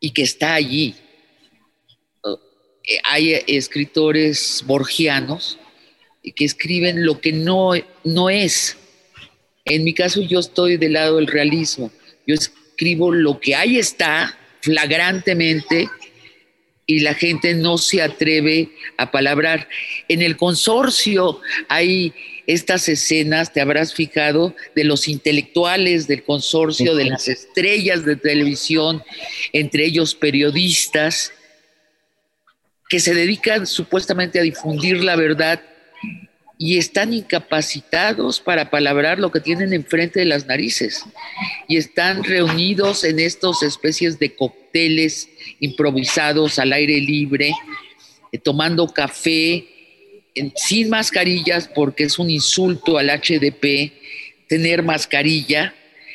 y 0.00 0.10
que 0.10 0.22
está 0.22 0.54
allí. 0.54 0.94
Hay 3.04 3.34
escritores 3.46 4.62
borgianos 4.66 5.58
que 6.22 6.44
escriben 6.44 7.04
lo 7.04 7.20
que 7.20 7.32
no, 7.32 7.72
no 8.04 8.30
es 8.30 8.76
en 9.64 9.84
mi 9.84 9.94
caso 9.94 10.22
yo 10.22 10.40
estoy 10.40 10.76
del 10.76 10.94
lado 10.94 11.16
del 11.16 11.26
realismo. 11.26 11.90
Yo 12.26 12.34
escribo 12.34 13.12
lo 13.12 13.38
que 13.40 13.54
ahí 13.54 13.78
está 13.78 14.36
flagrantemente 14.60 15.88
y 16.86 17.00
la 17.00 17.14
gente 17.14 17.54
no 17.54 17.78
se 17.78 18.02
atreve 18.02 18.70
a 18.96 19.10
palabrar. 19.10 19.68
En 20.08 20.20
el 20.22 20.36
consorcio 20.36 21.40
hay 21.68 22.12
estas 22.46 22.88
escenas, 22.88 23.52
te 23.52 23.60
habrás 23.60 23.94
fijado, 23.94 24.54
de 24.74 24.84
los 24.84 25.06
intelectuales 25.06 26.08
del 26.08 26.24
consorcio, 26.24 26.96
de 26.96 27.04
las 27.04 27.28
estrellas 27.28 28.04
de 28.04 28.16
televisión, 28.16 29.02
entre 29.52 29.84
ellos 29.84 30.16
periodistas, 30.16 31.32
que 32.88 32.98
se 32.98 33.14
dedican 33.14 33.66
supuestamente 33.66 34.40
a 34.40 34.42
difundir 34.42 35.02
la 35.02 35.16
verdad 35.16 35.62
y 36.64 36.78
están 36.78 37.12
incapacitados 37.12 38.38
para 38.38 38.70
palabrar 38.70 39.18
lo 39.18 39.32
que 39.32 39.40
tienen 39.40 39.72
enfrente 39.72 40.20
de 40.20 40.26
las 40.26 40.46
narices 40.46 41.04
y 41.66 41.76
están 41.76 42.22
reunidos 42.22 43.02
en 43.02 43.18
estas 43.18 43.64
especies 43.64 44.20
de 44.20 44.36
cócteles 44.36 45.28
improvisados 45.58 46.60
al 46.60 46.72
aire 46.72 47.00
libre, 47.00 47.52
eh, 48.30 48.38
tomando 48.38 48.86
café 48.86 49.66
sin 50.54 50.88
mascarillas 50.88 51.68
porque 51.74 52.04
es 52.04 52.20
un 52.20 52.30
insulto 52.30 52.96
al 52.96 53.08
HDP 53.08 53.92
tener 54.46 54.84
mascarilla. 54.84 55.74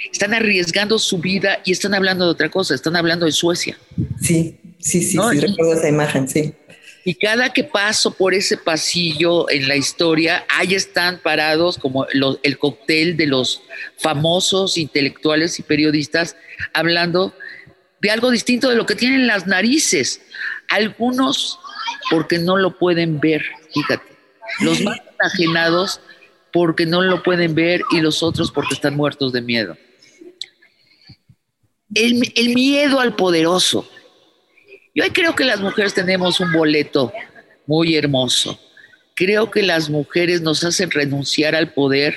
Están 0.09 0.33
arriesgando 0.33 0.97
su 0.97 1.17
vida 1.17 1.59
y 1.65 1.73
están 1.73 1.93
hablando 1.93 2.23
de 2.23 2.31
otra 2.31 2.49
cosa, 2.49 2.73
están 2.73 2.95
hablando 2.95 3.25
de 3.25 3.33
Suecia. 3.33 3.77
Sí, 4.21 4.55
sí, 4.79 5.01
sí, 5.01 5.17
sí, 5.29 5.39
recuerdo 5.41 5.73
esa 5.73 5.89
imagen, 5.89 6.25
sí. 6.29 6.53
Y 7.07 7.15
cada 7.15 7.53
que 7.53 7.63
paso 7.63 8.11
por 8.11 8.33
ese 8.33 8.57
pasillo 8.57 9.49
en 9.49 9.69
la 9.69 9.77
historia, 9.77 10.45
ahí 10.49 10.73
están 10.73 11.19
parados 11.19 11.77
como 11.77 12.05
el 12.05 12.57
cóctel 12.59 13.15
de 13.15 13.27
los 13.27 13.61
famosos 13.97 14.77
intelectuales 14.77 15.57
y 15.57 15.63
periodistas 15.63 16.35
hablando 16.73 17.33
de 18.01 18.09
algo 18.09 18.29
distinto 18.29 18.67
de 18.67 18.75
lo 18.75 18.85
que 18.85 18.95
tienen 18.95 19.25
las 19.25 19.47
narices. 19.47 20.21
Algunos 20.67 21.57
porque 22.11 22.39
no 22.39 22.57
lo 22.57 22.77
pueden 22.77 23.21
ver, 23.21 23.41
fíjate. 23.73 24.17
Los 24.59 24.81
más 24.81 24.99
enajenados 25.17 26.01
porque 26.51 26.85
no 26.85 27.01
lo 27.01 27.23
pueden 27.23 27.55
ver 27.55 27.83
y 27.89 28.01
los 28.01 28.21
otros 28.21 28.51
porque 28.51 28.73
están 28.73 28.97
muertos 28.97 29.31
de 29.31 29.41
miedo. 29.41 29.77
El, 31.95 32.33
el 32.35 32.53
miedo 32.53 32.99
al 32.99 33.15
poderoso 33.15 33.89
yo 34.97 35.03
creo 35.13 35.35
que 35.35 35.45
las 35.45 35.59
mujeres 35.59 35.93
tenemos 35.93 36.39
un 36.39 36.51
boleto 36.51 37.13
muy 37.67 37.95
hermoso. 37.95 38.59
Creo 39.13 39.51
que 39.51 39.61
las 39.61 39.91
mujeres 39.91 40.41
nos 40.41 40.63
hacen 40.63 40.89
renunciar 40.89 41.55
al 41.55 41.71
poder 41.71 42.15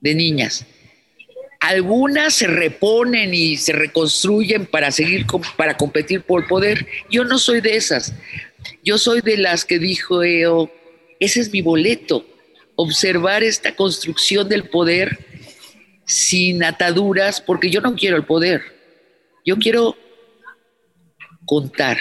de 0.00 0.14
niñas. 0.14 0.64
Algunas 1.60 2.32
se 2.32 2.46
reponen 2.46 3.34
y 3.34 3.58
se 3.58 3.74
reconstruyen 3.74 4.64
para 4.64 4.90
seguir, 4.90 5.26
para 5.58 5.76
competir 5.76 6.22
por 6.22 6.48
poder. 6.48 6.86
Yo 7.10 7.24
no 7.24 7.38
soy 7.38 7.60
de 7.60 7.76
esas. 7.76 8.14
Yo 8.82 8.96
soy 8.96 9.20
de 9.20 9.36
las 9.36 9.66
que 9.66 9.78
dijo 9.78 10.22
Eo, 10.22 10.72
ese 11.18 11.40
es 11.40 11.52
mi 11.52 11.60
boleto, 11.60 12.26
observar 12.76 13.42
esta 13.42 13.76
construcción 13.76 14.48
del 14.48 14.70
poder 14.70 15.18
sin 16.06 16.64
ataduras, 16.64 17.42
porque 17.42 17.68
yo 17.68 17.82
no 17.82 17.94
quiero 17.94 18.16
el 18.16 18.24
poder. 18.24 18.62
Yo 19.44 19.58
quiero 19.58 19.96
contar. 21.50 21.98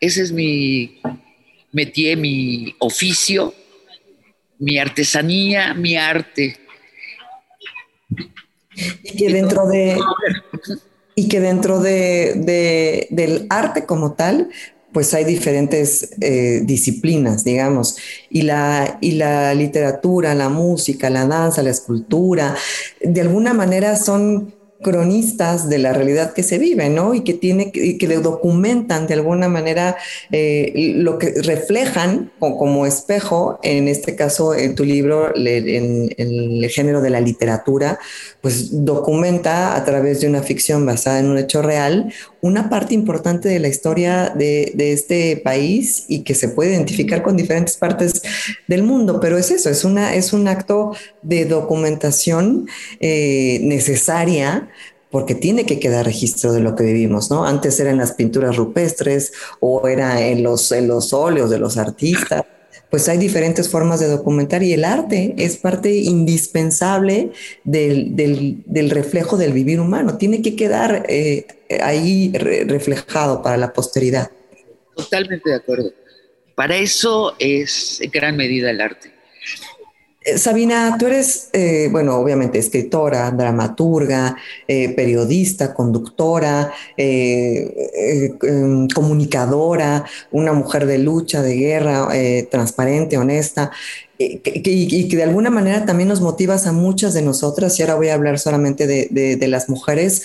Ese 0.00 0.22
es 0.22 0.32
mi 0.32 1.00
métier, 1.70 2.18
mi 2.18 2.74
oficio, 2.80 3.54
mi 4.58 4.76
artesanía, 4.76 5.72
mi 5.72 5.94
arte. 5.94 6.56
Y 9.04 9.16
que 9.16 9.32
dentro 9.32 9.68
de, 9.68 9.96
y 11.14 11.28
que 11.28 11.38
dentro 11.38 11.78
de, 11.78 13.06
del 13.08 13.46
arte 13.50 13.86
como 13.86 14.14
tal, 14.14 14.50
pues 14.92 15.14
hay 15.14 15.22
diferentes 15.22 16.16
eh, 16.20 16.62
disciplinas, 16.64 17.44
digamos, 17.44 17.96
y 18.30 18.42
la, 18.42 18.98
y 19.00 19.12
la 19.12 19.54
literatura, 19.54 20.34
la 20.34 20.48
música, 20.48 21.08
la 21.08 21.24
danza, 21.26 21.62
la 21.62 21.70
escultura, 21.70 22.56
de 23.00 23.20
alguna 23.20 23.54
manera 23.54 23.94
son 23.94 24.55
cronistas 24.82 25.68
de 25.68 25.78
la 25.78 25.92
realidad 25.92 26.32
que 26.32 26.42
se 26.42 26.58
vive, 26.58 26.88
¿no? 26.88 27.14
Y 27.14 27.22
que 27.22 27.34
tiene 27.34 27.72
que 27.72 28.06
documentan 28.18 29.06
de 29.06 29.14
alguna 29.14 29.48
manera 29.48 29.96
eh, 30.30 30.92
lo 30.96 31.18
que 31.18 31.32
reflejan 31.42 32.32
como, 32.38 32.86
espejo, 32.86 33.58
en 33.62 33.88
este 33.88 34.16
caso 34.16 34.54
en 34.54 34.74
tu 34.74 34.84
libro, 34.84 35.34
en, 35.34 36.14
el 36.16 36.70
género 36.70 37.00
de 37.00 37.10
la 37.10 37.20
literatura, 37.20 37.98
pues 38.40 38.84
documenta 38.84 39.76
a 39.76 39.84
través 39.84 40.20
de 40.20 40.28
una 40.28 40.42
ficción 40.42 40.84
basada 40.84 41.20
en 41.20 41.26
un 41.26 41.38
hecho 41.38 41.62
real 41.62 42.12
una 42.46 42.70
parte 42.70 42.94
importante 42.94 43.48
de 43.48 43.58
la 43.58 43.66
historia 43.66 44.30
de, 44.30 44.72
este 44.76 45.36
país 45.38 46.04
y 46.08 46.22
que 46.22 46.34
se 46.34 46.48
puede 46.48 46.70
identificar 46.70 47.22
con 47.22 47.36
diferentes 47.36 47.76
partes 47.76 48.22
del 48.68 48.84
mundo, 48.84 49.18
pero 49.20 49.36
es 49.36 49.50
eso, 49.50 49.68
es, 49.68 49.84
una, 49.84 50.14
es 50.14 50.32
un 50.32 50.46
acto 50.46 50.92
de 51.22 51.44
documentación 51.44 52.68
eh, 53.00 53.58
necesaria 53.62 54.68
porque 55.10 55.34
tiene 55.34 55.66
que 55.66 55.78
quedar 55.78 56.04
registro 56.04 56.52
de 56.52 56.60
lo 56.60 56.74
que 56.74 56.84
vivimos, 56.84 57.30
¿no? 57.30 57.44
Antes 57.44 57.78
eran 57.80 57.96
las 57.98 58.12
pinturas 58.12 58.56
rupestres 58.56 59.32
o 59.60 59.86
era 59.88 60.26
en 60.26 60.42
los, 60.42 60.72
en 60.72 60.88
los 60.88 61.12
óleos 61.12 61.50
de 61.50 61.58
los 61.58 61.76
artistas 61.76 62.44
pues 62.90 63.08
hay 63.08 63.18
diferentes 63.18 63.68
formas 63.68 64.00
de 64.00 64.08
documentar 64.08 64.62
y 64.62 64.72
el 64.72 64.84
arte 64.84 65.34
es 65.38 65.56
parte 65.56 65.92
indispensable 65.92 67.32
del, 67.64 68.90
reflejo 68.90 69.36
del 69.36 69.52
vivir 69.52 69.80
humano. 69.80 70.18
Tiene 70.18 70.40
que 70.40 70.54
quedar 70.54 71.04
eh, 71.08 71.46
ahí 71.82 72.32
reflejado 72.32 73.42
para 73.42 73.56
la 73.56 73.72
posteridad. 73.72 74.30
Totalmente 74.94 75.50
de 75.50 75.56
acuerdo. 75.56 75.92
Para 76.54 76.76
eso 76.76 77.34
es 77.38 78.00
en 78.00 78.10
gran 78.10 78.36
medida 78.36 78.70
el 78.70 78.80
arte. 78.80 79.12
Eh, 80.26 80.38
Sabina, 80.38 80.96
tú 80.98 81.06
eres, 81.06 81.50
eh, 81.52 81.88
bueno, 81.92 82.16
obviamente 82.16 82.58
escritora, 82.58 83.30
dramaturga, 83.30 84.36
eh, 84.66 84.88
periodista, 84.88 85.72
conductora, 85.72 86.72
em, 86.96 88.88
comunicadora, 88.88 90.04
una 90.32 90.52
mujer 90.52 90.86
de 90.86 90.98
lucha, 90.98 91.42
de 91.42 91.54
guerra, 91.54 92.08
transparente, 92.50 93.16
honesta, 93.18 93.70
y 94.18 95.08
que 95.08 95.16
de 95.16 95.22
alguna 95.22 95.50
manera 95.50 95.84
también 95.84 96.08
nos 96.08 96.20
motivas 96.20 96.66
a 96.66 96.72
muchas 96.72 97.14
de 97.14 97.22
nosotras, 97.22 97.78
y 97.78 97.82
ahora 97.82 97.94
voy 97.94 98.08
a 98.08 98.14
hablar 98.14 98.38
solamente 98.38 98.86
de, 98.86 99.46
las 99.48 99.68
mujeres, 99.68 100.22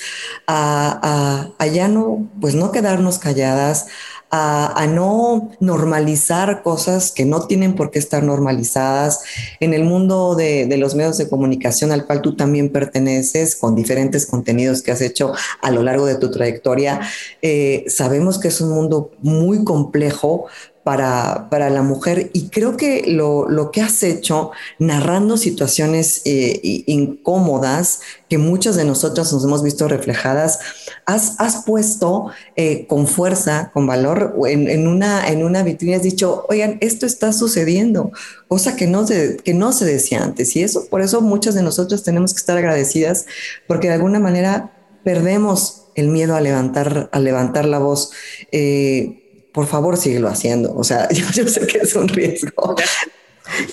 a, 0.47 1.53
a, 1.59 1.67
ya 1.67 1.87
no, 1.87 2.27
pues 2.39 2.55
no 2.55 2.71
quedarnos 2.71 3.19
calladas, 3.19 3.87
a, 4.31 4.87
no 4.87 5.51
normalizar 5.59 6.63
cosas 6.63 7.11
que 7.11 7.25
no 7.25 7.47
tienen 7.47 7.75
por 7.75 7.91
qué 7.91 7.99
estar 7.99 8.23
normalizadas. 8.23 9.23
En 9.59 9.73
el 9.73 9.83
mundo 9.83 10.35
de, 10.35 10.67
los 10.77 10.95
medios 10.95 11.17
de 11.17 11.29
comunicación 11.29 11.91
al 11.91 12.05
cual 12.05 12.21
tú 12.21 12.35
también 12.35 12.69
perteneces, 12.69 13.55
con 13.55 13.75
diferentes 13.75 14.25
contenidos 14.25 14.81
que 14.81 14.91
has 14.91 15.01
hecho 15.01 15.33
a 15.61 15.71
lo 15.71 15.83
largo 15.83 16.05
de 16.05 16.15
tu 16.15 16.31
trayectoria, 16.31 17.01
eh, 17.41 17.83
sabemos 17.87 18.39
que 18.39 18.47
es 18.47 18.61
un 18.61 18.69
mundo 18.69 19.11
muy 19.19 19.65
complejo, 19.65 20.45
para, 20.83 21.47
para, 21.49 21.69
la 21.69 21.83
mujer 21.83 22.31
y 22.33 22.49
creo 22.49 22.75
que 22.75 23.03
lo, 23.07 23.47
lo 23.47 23.71
que 23.71 23.81
has 23.81 24.01
hecho 24.01 24.51
narrando 24.79 25.37
situaciones 25.37 26.21
eh, 26.25 26.83
incómodas 26.87 28.01
que 28.29 28.37
muchas 28.37 28.75
de 28.75 28.85
nosotras 28.85 29.31
nos 29.31 29.43
hemos 29.43 29.61
visto 29.61 29.87
reflejadas, 29.87 30.59
has, 31.05 31.39
has 31.39 31.63
puesto 31.65 32.27
eh, 32.55 32.87
con 32.87 33.05
fuerza, 33.05 33.71
con 33.73 33.85
valor 33.85 34.35
en, 34.47 34.69
en, 34.69 34.87
una, 34.87 35.27
en 35.27 35.43
una 35.43 35.63
vitrina, 35.63 35.97
has 35.97 36.03
dicho, 36.03 36.45
oigan, 36.49 36.77
esto 36.81 37.05
está 37.05 37.33
sucediendo, 37.33 38.11
cosa 38.47 38.75
que 38.75 38.87
no, 38.87 39.05
se, 39.05 39.37
que 39.37 39.53
no 39.53 39.73
se 39.73 39.85
decía 39.85 40.23
antes 40.23 40.55
y 40.55 40.63
eso, 40.63 40.87
por 40.89 41.01
eso 41.01 41.21
muchas 41.21 41.53
de 41.55 41.61
nosotras 41.61 42.03
tenemos 42.03 42.33
que 42.33 42.39
estar 42.39 42.57
agradecidas 42.57 43.25
porque 43.67 43.87
de 43.87 43.95
alguna 43.95 44.19
manera 44.19 44.71
perdemos 45.03 45.81
el 45.95 46.07
miedo 46.07 46.35
a 46.35 46.41
levantar, 46.41 47.09
a 47.11 47.19
levantar 47.19 47.65
la 47.65 47.79
voz. 47.79 48.11
Eh, 48.51 49.20
por 49.51 49.67
favor 49.67 49.97
síguelo 49.97 50.27
haciendo. 50.27 50.75
O 50.75 50.83
sea, 50.83 51.09
yo, 51.33 51.47
sé 51.47 51.67
que 51.67 51.79
es 51.79 51.95
un 51.95 52.07
riesgo. 52.07 52.75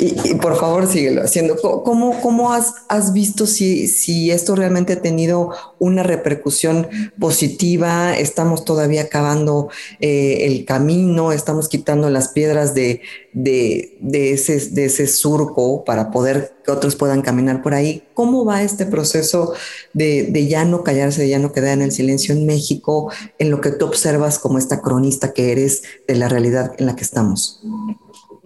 Y, 0.00 0.34
por 0.34 0.58
favor 0.58 0.86
síguelo 0.86 1.22
haciendo. 1.22 1.56
¿Cómo, 1.56 2.20
cómo 2.20 2.52
has, 2.52 2.74
has, 2.88 3.12
visto 3.12 3.46
si, 3.46 3.86
si 3.86 4.30
esto 4.30 4.54
realmente 4.54 4.94
ha 4.94 5.02
tenido 5.02 5.50
una 5.78 6.02
repercusión 6.02 6.88
positiva? 7.18 8.16
¿Estamos 8.16 8.64
todavía 8.64 9.02
acabando 9.02 9.68
eh, 10.00 10.46
el 10.46 10.64
camino? 10.64 11.32
¿Estamos 11.32 11.68
quitando 11.68 12.10
las 12.10 12.28
piedras 12.28 12.74
de, 12.74 13.02
de, 13.32 13.96
de, 14.00 14.32
ese, 14.32 14.58
de 14.70 14.86
ese 14.86 15.06
surco 15.06 15.84
para 15.84 16.10
poder 16.10 16.54
que 16.64 16.72
otros 16.72 16.96
puedan 16.96 17.22
caminar 17.22 17.62
por 17.62 17.74
ahí? 17.74 18.04
¿Cómo 18.14 18.44
va 18.44 18.62
este 18.62 18.86
proceso 18.86 19.52
de, 19.92 20.24
de 20.24 20.48
ya 20.48 20.64
no 20.64 20.82
callarse, 20.82 21.22
de 21.22 21.28
ya 21.28 21.38
no 21.38 21.52
quedar 21.52 21.74
en 21.74 21.82
el 21.82 21.92
silencio 21.92 22.34
en 22.34 22.46
México, 22.46 23.12
en 23.38 23.50
lo 23.50 23.60
que 23.60 23.70
tú 23.70 23.86
observas 23.86 24.38
como 24.38 24.58
esta 24.58 24.80
cronista 24.80 25.32
que 25.32 25.52
eres 25.52 25.82
de 26.06 26.16
la 26.16 26.28
realidad 26.28 26.72
en 26.78 26.86
la 26.86 26.96
que 26.96 27.04
estamos? 27.04 27.60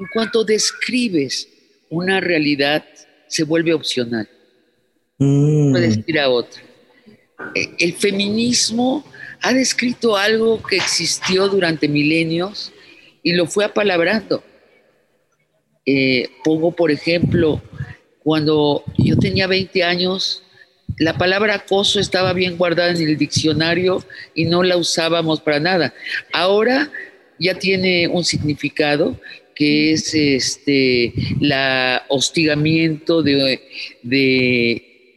En 0.03 0.09
cuanto 0.13 0.43
describes 0.43 1.49
una 1.89 2.19
realidad, 2.19 2.85
se 3.29 3.45
vuelve 3.45 3.73
opcional. 3.73 4.29
Mm. 5.19 5.71
Puedes 5.71 6.01
ir 6.05 6.19
a 6.19 6.29
otra. 6.29 6.61
Eh, 7.55 7.69
el 7.79 7.93
feminismo 7.93 9.05
ha 9.43 9.53
descrito 9.53 10.17
algo 10.17 10.61
que 10.61 10.75
existió 10.75 11.47
durante 11.47 11.87
milenios 11.87 12.73
y 13.23 13.35
lo 13.35 13.47
fue 13.47 13.65
apalabrando. 13.65 14.43
Eh, 15.87 16.31
pongo, 16.43 16.73
por 16.73 16.91
ejemplo, 16.91 17.63
cuando 18.25 18.83
yo 18.99 19.17
tenía 19.17 19.47
20 19.47 19.85
años, 19.85 20.43
la 20.99 21.17
palabra 21.17 21.55
acoso 21.55 22.01
estaba 22.01 22.33
bien 22.33 22.57
guardada 22.57 22.91
en 22.91 22.97
el 22.97 23.17
diccionario 23.17 24.05
y 24.35 24.47
no 24.47 24.65
la 24.65 24.77
usábamos 24.77 25.41
para 25.41 25.61
nada. 25.61 25.95
Ahora 26.33 26.91
ya 27.39 27.55
tiene 27.55 28.09
un 28.09 28.25
significado 28.25 29.17
que 29.55 29.93
es 29.93 30.15
este 30.15 31.13
la 31.41 32.05
hostigamiento 32.09 33.23
de, 33.23 33.61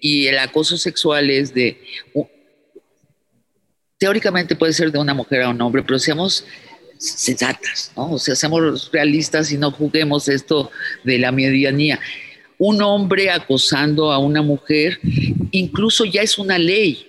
y 0.02 0.28
el 0.28 0.38
acoso 0.38 0.78
sexual 0.78 1.30
es 1.30 1.54
de 1.54 1.78
teóricamente 3.98 4.56
puede 4.56 4.74
ser 4.74 4.91
de 4.91 5.00
una 5.00 5.13
mujer 5.13 5.41
a 5.41 5.50
un 5.50 5.62
hombre, 5.62 5.84
pero 5.84 6.00
seamos 6.00 6.45
sensatas, 6.98 7.91
¿no? 7.95 8.13
O 8.13 8.19
sea, 8.19 8.36
seamos 8.36 8.91
realistas 8.91 9.52
y 9.52 9.58
no 9.58 9.71
juguemos 9.71 10.28
esto 10.28 10.71
de 11.04 11.17
la 11.17 11.32
medianía. 11.32 12.00
Un 12.58 12.82
hombre 12.82 13.30
acosando 13.30 14.12
a 14.12 14.17
una 14.17 14.41
mujer, 14.41 15.00
incluso 15.52 16.06
ya 16.06 16.21
es 16.21 16.38
una 16.38 16.58
ley, 16.58 17.06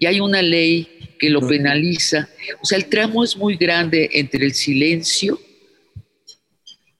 ya 0.00 0.08
hay 0.08 0.20
una 0.20 0.42
ley 0.42 0.88
que 1.18 1.30
lo 1.30 1.46
penaliza. 1.46 2.28
O 2.60 2.66
sea, 2.66 2.78
el 2.78 2.86
tramo 2.86 3.22
es 3.22 3.36
muy 3.36 3.56
grande 3.56 4.10
entre 4.14 4.46
el 4.46 4.54
silencio 4.54 5.38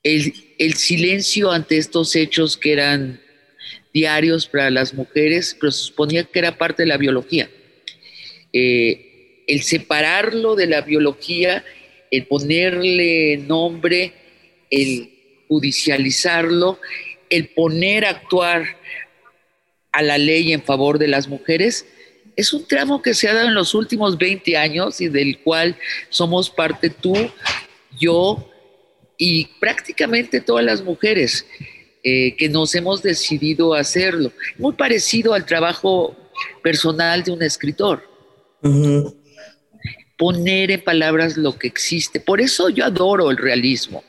el, 0.02 0.74
silencio 0.74 1.50
ante 1.50 1.78
estos 1.78 2.16
hechos 2.16 2.56
que 2.56 2.72
eran 2.72 3.20
diarios 3.92 4.46
para 4.46 4.70
las 4.70 4.94
mujeres, 4.94 5.56
pero 5.58 5.72
se 5.72 5.84
suponía 5.84 6.24
que 6.24 6.38
era 6.38 6.56
parte 6.56 6.82
de 6.82 6.88
la 6.88 6.96
biología. 6.96 7.50
Eh, 8.52 9.44
el 9.46 9.62
separarlo 9.62 10.54
de 10.54 10.66
la 10.66 10.82
biología, 10.82 11.64
el 12.10 12.26
ponerle 12.26 13.36
nombre, 13.36 14.12
el 14.70 15.10
judicializarlo, 15.48 16.78
el 17.28 17.48
poner 17.48 18.04
a 18.04 18.10
actuar 18.10 18.64
a 19.92 20.02
la 20.02 20.18
ley 20.18 20.52
en 20.52 20.62
favor 20.62 20.98
de 20.98 21.08
las 21.08 21.28
mujeres, 21.28 21.86
es 22.36 22.52
un 22.52 22.66
tramo 22.66 23.02
que 23.02 23.12
se 23.12 23.28
ha 23.28 23.34
dado 23.34 23.48
en 23.48 23.54
los 23.54 23.74
últimos 23.74 24.16
20 24.16 24.56
años 24.56 25.00
y 25.00 25.08
del 25.08 25.38
cual 25.40 25.76
somos 26.08 26.48
parte 26.48 26.88
tú, 26.88 27.14
yo, 27.98 28.50
y 29.20 29.44
prácticamente 29.60 30.40
todas 30.40 30.64
las 30.64 30.82
mujeres 30.82 31.46
eh, 32.02 32.34
que 32.36 32.48
nos 32.48 32.74
hemos 32.74 33.02
decidido 33.02 33.74
hacerlo. 33.74 34.32
Muy 34.56 34.72
parecido 34.72 35.34
al 35.34 35.44
trabajo 35.44 36.16
personal 36.62 37.22
de 37.22 37.32
un 37.32 37.42
escritor. 37.42 38.02
Poner 40.16 40.70
en 40.70 40.82
palabras 40.82 41.36
lo 41.36 41.58
que 41.58 41.66
existe. 41.66 42.18
Por 42.18 42.40
eso 42.40 42.70
yo 42.70 42.86
adoro 42.86 43.30
el 43.30 43.36
realismo. 43.36 44.02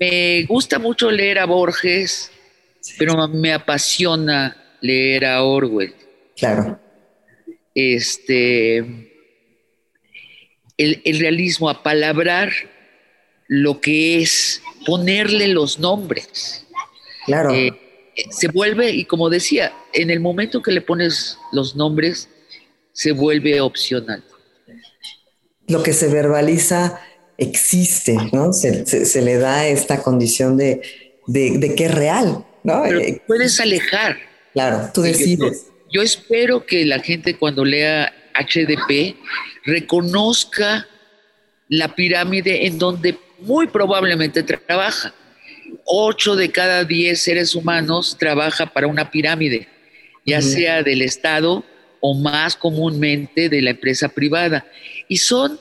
Me 0.00 0.42
gusta 0.48 0.80
mucho 0.80 1.08
leer 1.12 1.38
a 1.38 1.46
Borges, 1.46 2.32
pero 2.98 3.28
me 3.28 3.52
apasiona 3.52 4.56
leer 4.80 5.24
a 5.24 5.44
Orwell. 5.44 5.94
Claro. 6.36 6.80
Este, 7.76 8.78
el, 10.76 11.00
el 11.04 11.20
realismo, 11.20 11.70
apalabrar 11.70 12.71
lo 13.54 13.82
que 13.82 14.22
es 14.22 14.62
ponerle 14.86 15.48
los 15.48 15.78
nombres. 15.78 16.64
Claro. 17.26 17.52
Eh, 17.52 17.70
se 18.30 18.48
vuelve, 18.48 18.92
y 18.92 19.04
como 19.04 19.28
decía, 19.28 19.74
en 19.92 20.08
el 20.08 20.20
momento 20.20 20.62
que 20.62 20.72
le 20.72 20.80
pones 20.80 21.36
los 21.52 21.76
nombres, 21.76 22.30
se 22.94 23.12
vuelve 23.12 23.60
opcional. 23.60 24.24
Lo 25.68 25.82
que 25.82 25.92
se 25.92 26.08
verbaliza 26.08 26.98
existe, 27.36 28.16
¿no? 28.32 28.54
Se, 28.54 29.20
le 29.20 29.36
da 29.36 29.66
esta 29.66 30.02
condición 30.02 30.56
de, 30.56 30.80
que 31.30 31.84
es 31.84 31.94
real, 31.94 32.46
¿no? 32.64 32.86
Eh, 32.86 33.20
puedes 33.26 33.60
alejar. 33.60 34.16
Claro, 34.54 34.88
tú 34.94 35.02
decides. 35.02 35.66
Yo, 35.92 36.00
espero 36.00 36.64
que 36.64 36.86
la 36.86 37.00
gente 37.00 37.36
cuando 37.36 37.66
lea 37.66 38.14
HDP 38.34 39.14
reconozca 39.66 40.86
la 41.68 41.94
pirámide 41.94 42.66
en 42.66 42.78
donde 42.78 43.18
muy 43.42 43.66
probablemente 43.66 44.42
trabaja. 44.42 45.14
Ocho 45.84 46.36
de 46.36 46.50
cada 46.50 46.84
diez 46.84 47.20
seres 47.20 47.54
humanos 47.54 48.16
trabaja 48.18 48.66
para 48.66 48.86
una 48.86 49.10
pirámide, 49.10 49.68
ya 50.24 50.40
sea 50.42 50.82
del 50.82 51.02
Estado 51.02 51.64
o 52.00 52.14
más 52.14 52.56
comúnmente 52.56 53.48
de 53.48 53.62
la 53.62 53.70
empresa 53.70 54.08
privada. 54.08 54.66
Y 55.08 55.18
son 55.18 55.58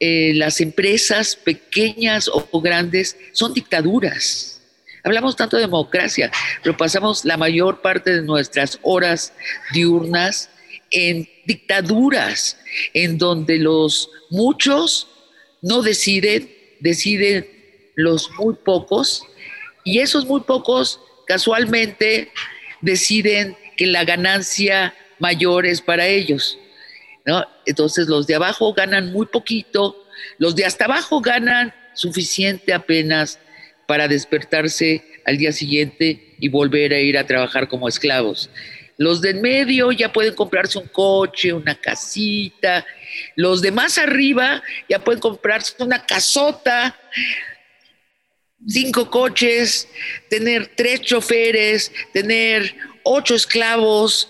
eh, 0.00 0.32
las 0.34 0.60
empresas 0.60 1.36
pequeñas 1.36 2.28
o 2.32 2.60
grandes, 2.60 3.16
son 3.32 3.52
dictaduras. 3.52 4.60
Hablamos 5.04 5.34
tanto 5.34 5.56
de 5.56 5.62
democracia, 5.62 6.30
pero 6.62 6.76
pasamos 6.76 7.24
la 7.24 7.36
mayor 7.36 7.82
parte 7.82 8.14
de 8.14 8.22
nuestras 8.22 8.78
horas 8.82 9.32
diurnas 9.72 10.48
en 10.90 11.28
dictaduras, 11.44 12.56
en 12.94 13.18
donde 13.18 13.58
los 13.58 14.08
muchos 14.30 15.08
no 15.60 15.82
deciden, 15.82 16.50
deciden 16.82 17.46
los 17.94 18.30
muy 18.32 18.54
pocos, 18.54 19.26
y 19.84 20.00
esos 20.00 20.26
muy 20.26 20.42
pocos 20.42 21.00
casualmente 21.26 22.30
deciden 22.80 23.56
que 23.76 23.86
la 23.86 24.04
ganancia 24.04 24.94
mayor 25.18 25.66
es 25.66 25.80
para 25.80 26.06
ellos. 26.06 26.58
Entonces 27.66 28.08
los 28.08 28.26
de 28.26 28.34
abajo 28.34 28.74
ganan 28.74 29.12
muy 29.12 29.26
poquito, 29.26 29.96
los 30.38 30.56
de 30.56 30.64
hasta 30.64 30.84
abajo 30.86 31.20
ganan 31.20 31.72
suficiente 31.94 32.72
apenas 32.72 33.38
para 33.86 34.08
despertarse 34.08 35.04
al 35.24 35.38
día 35.38 35.52
siguiente 35.52 36.34
y 36.40 36.48
volver 36.48 36.92
a 36.92 37.00
ir 37.00 37.16
a 37.16 37.26
trabajar 37.26 37.68
como 37.68 37.88
esclavos. 37.88 38.50
Los 38.98 39.20
de 39.20 39.30
en 39.30 39.42
medio 39.42 39.90
ya 39.92 40.12
pueden 40.12 40.34
comprarse 40.34 40.78
un 40.78 40.88
coche, 40.88 41.52
una 41.52 41.74
casita. 41.74 42.84
Los 43.36 43.62
de 43.62 43.70
más 43.70 43.98
arriba 43.98 44.62
ya 44.88 45.02
pueden 45.02 45.20
comprarse 45.20 45.74
una 45.80 46.04
casota, 46.04 46.96
cinco 48.66 49.10
coches, 49.10 49.88
tener 50.28 50.72
tres 50.76 51.00
choferes, 51.00 51.92
tener 52.12 52.74
ocho 53.02 53.34
esclavos, 53.34 54.28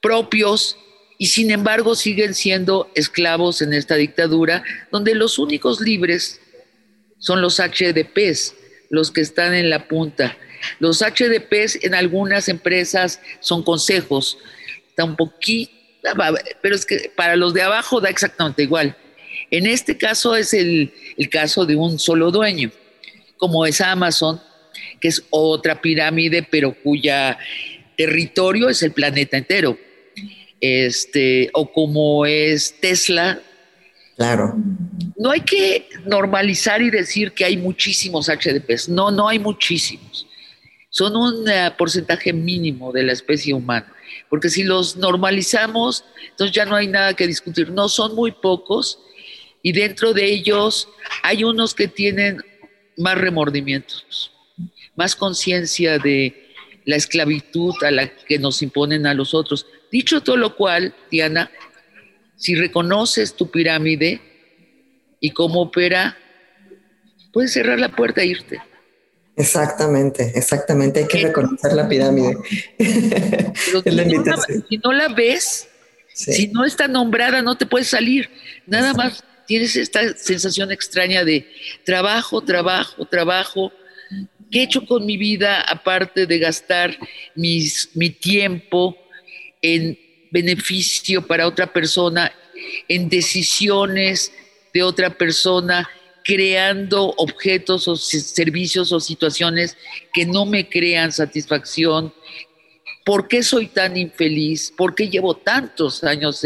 propios 0.00 0.76
y 1.18 1.26
sin 1.26 1.50
embargo 1.50 1.94
siguen 1.94 2.34
siendo 2.34 2.90
esclavos 2.94 3.60
en 3.62 3.72
esta 3.72 3.96
dictadura 3.96 4.62
donde 4.92 5.14
los 5.14 5.38
únicos 5.38 5.80
libres 5.80 6.40
son 7.18 7.42
los 7.42 7.58
HDPs, 7.58 8.54
los 8.90 9.10
que 9.10 9.20
están 9.20 9.54
en 9.54 9.70
la 9.70 9.88
punta. 9.88 10.36
Los 10.78 11.00
HDPs 11.00 11.84
en 11.84 11.94
algunas 11.94 12.48
empresas 12.48 13.20
son 13.40 13.62
consejos, 13.62 14.38
está 14.88 15.04
un 15.04 15.16
poquito, 15.16 15.72
pero 16.60 16.74
es 16.74 16.86
que 16.86 17.10
para 17.14 17.36
los 17.36 17.54
de 17.54 17.62
abajo 17.62 18.00
da 18.00 18.08
exactamente 18.08 18.62
igual. 18.62 18.96
En 19.50 19.66
este 19.66 19.96
caso 19.96 20.36
es 20.36 20.52
el, 20.54 20.92
el 21.16 21.28
caso 21.28 21.64
de 21.64 21.76
un 21.76 21.98
solo 21.98 22.30
dueño, 22.30 22.70
como 23.36 23.66
es 23.66 23.80
Amazon, 23.80 24.40
que 25.00 25.08
es 25.08 25.22
otra 25.30 25.80
pirámide, 25.80 26.42
pero 26.42 26.74
cuya 26.74 27.38
territorio 27.96 28.68
es 28.68 28.82
el 28.82 28.92
planeta 28.92 29.36
entero 29.36 29.78
este, 30.60 31.50
o 31.52 31.70
como 31.72 32.26
es 32.26 32.74
Tesla. 32.80 33.40
Claro. 34.16 34.56
No 35.16 35.30
hay 35.30 35.40
que 35.40 35.88
normalizar 36.04 36.82
y 36.82 36.90
decir 36.90 37.32
que 37.32 37.44
hay 37.44 37.56
muchísimos 37.56 38.28
HDPs. 38.28 38.88
No, 38.88 39.10
no 39.10 39.28
hay 39.28 39.38
muchísimos. 39.38 40.26
Son 40.90 41.16
un 41.16 41.48
eh, 41.48 41.70
porcentaje 41.76 42.32
mínimo 42.32 42.92
de 42.92 43.02
la 43.02 43.12
especie 43.12 43.54
humana. 43.54 43.92
Porque 44.30 44.48
si 44.48 44.64
los 44.64 44.96
normalizamos, 44.96 46.04
entonces 46.30 46.54
ya 46.54 46.64
no 46.64 46.76
hay 46.76 46.86
nada 46.86 47.14
que 47.14 47.26
discutir. 47.26 47.70
No 47.70 47.88
son 47.88 48.14
muy 48.14 48.32
pocos 48.32 48.98
y 49.62 49.72
dentro 49.72 50.14
de 50.14 50.24
ellos 50.24 50.88
hay 51.22 51.44
unos 51.44 51.74
que 51.74 51.88
tienen 51.88 52.42
más 52.96 53.18
remordimientos, 53.18 54.32
más 54.96 55.14
conciencia 55.14 55.98
de 55.98 56.52
la 56.84 56.96
esclavitud 56.96 57.74
a 57.82 57.90
la 57.90 58.08
que 58.08 58.38
nos 58.38 58.62
imponen 58.62 59.06
a 59.06 59.14
los 59.14 59.34
otros. 59.34 59.66
Dicho 59.92 60.22
todo 60.22 60.36
lo 60.36 60.56
cual, 60.56 60.94
Diana, 61.10 61.50
si 62.36 62.54
reconoces 62.54 63.34
tu 63.34 63.50
pirámide 63.50 64.20
y 65.20 65.30
cómo 65.30 65.62
opera, 65.62 66.16
puedes 67.32 67.52
cerrar 67.52 67.78
la 67.78 67.90
puerta 67.90 68.22
e 68.22 68.26
irte. 68.26 68.60
Exactamente, 69.38 70.32
exactamente. 70.34 71.00
Hay 71.00 71.06
que 71.06 71.22
reconocer 71.22 71.72
la 71.72 71.88
pirámide. 71.88 72.36
si, 74.68 74.78
no 74.78 74.92
la, 74.92 75.08
ves, 75.08 75.68
si 76.12 76.48
no 76.48 76.64
está 76.64 76.88
nombrada, 76.88 77.40
no 77.40 77.56
te 77.56 77.64
puedes 77.64 77.88
salir. 77.88 78.28
Nada 78.66 78.92
más 78.94 79.24
tienes 79.46 79.76
esta 79.76 80.14
sensación 80.16 80.70
extraña 80.72 81.24
de 81.24 81.46
trabajo, 81.84 82.42
trabajo, 82.42 83.06
trabajo. 83.06 83.72
¿Qué 84.50 84.60
he 84.60 84.62
hecho 84.64 84.84
con 84.86 85.06
mi 85.06 85.16
vida 85.16 85.60
aparte 85.60 86.26
de 86.26 86.38
gastar 86.38 86.98
mis, 87.34 87.90
mi 87.94 88.10
tiempo? 88.10 88.96
en 89.62 89.98
beneficio 90.30 91.26
para 91.26 91.46
otra 91.46 91.72
persona, 91.72 92.32
en 92.88 93.08
decisiones 93.08 94.32
de 94.72 94.82
otra 94.82 95.16
persona, 95.16 95.88
creando 96.28 97.14
objetos 97.16 97.88
o 97.88 97.96
servicios 97.96 98.92
o 98.92 99.00
situaciones 99.00 99.78
que 100.12 100.26
no 100.26 100.44
me 100.44 100.68
crean 100.68 101.10
satisfacción. 101.10 102.12
¿Por 103.02 103.28
qué 103.28 103.42
soy 103.42 103.68
tan 103.68 103.96
infeliz? 103.96 104.70
¿Por 104.76 104.94
qué 104.94 105.08
llevo 105.08 105.38
tantos 105.38 106.04
años 106.04 106.44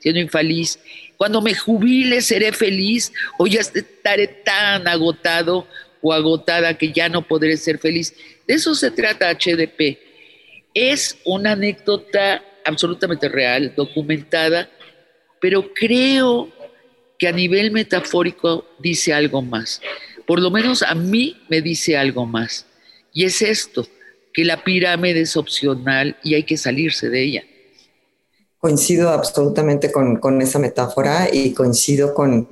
siendo 0.00 0.20
infeliz? 0.20 0.78
Cuando 1.16 1.40
me 1.40 1.54
jubile 1.54 2.20
seré 2.20 2.52
feliz 2.52 3.10
o 3.38 3.46
ya 3.46 3.60
estaré 3.60 4.26
tan 4.26 4.86
agotado 4.86 5.66
o 6.02 6.12
agotada 6.12 6.76
que 6.76 6.92
ya 6.92 7.08
no 7.08 7.26
podré 7.26 7.56
ser 7.56 7.78
feliz. 7.78 8.14
De 8.46 8.52
eso 8.52 8.74
se 8.74 8.90
trata 8.90 9.32
HDP. 9.32 9.96
Es 10.74 11.16
una 11.24 11.52
anécdota 11.52 12.44
absolutamente 12.66 13.30
real, 13.30 13.72
documentada, 13.74 14.68
pero 15.40 15.72
creo 15.72 16.52
que 17.22 17.28
a 17.28 17.32
nivel 17.32 17.70
metafórico 17.70 18.64
dice 18.80 19.14
algo 19.14 19.42
más. 19.42 19.80
Por 20.26 20.40
lo 20.40 20.50
menos 20.50 20.82
a 20.82 20.96
mí 20.96 21.40
me 21.48 21.62
dice 21.62 21.96
algo 21.96 22.26
más. 22.26 22.66
Y 23.12 23.24
es 23.24 23.42
esto, 23.42 23.86
que 24.34 24.44
la 24.44 24.64
pirámide 24.64 25.20
es 25.20 25.36
opcional 25.36 26.16
y 26.24 26.34
hay 26.34 26.42
que 26.42 26.56
salirse 26.56 27.10
de 27.10 27.22
ella. 27.22 27.44
Coincido 28.58 29.10
absolutamente 29.10 29.92
con, 29.92 30.42
esa 30.42 30.58
metáfora 30.58 31.28
y 31.32 31.52
coincido 31.52 32.12
con, 32.12 32.48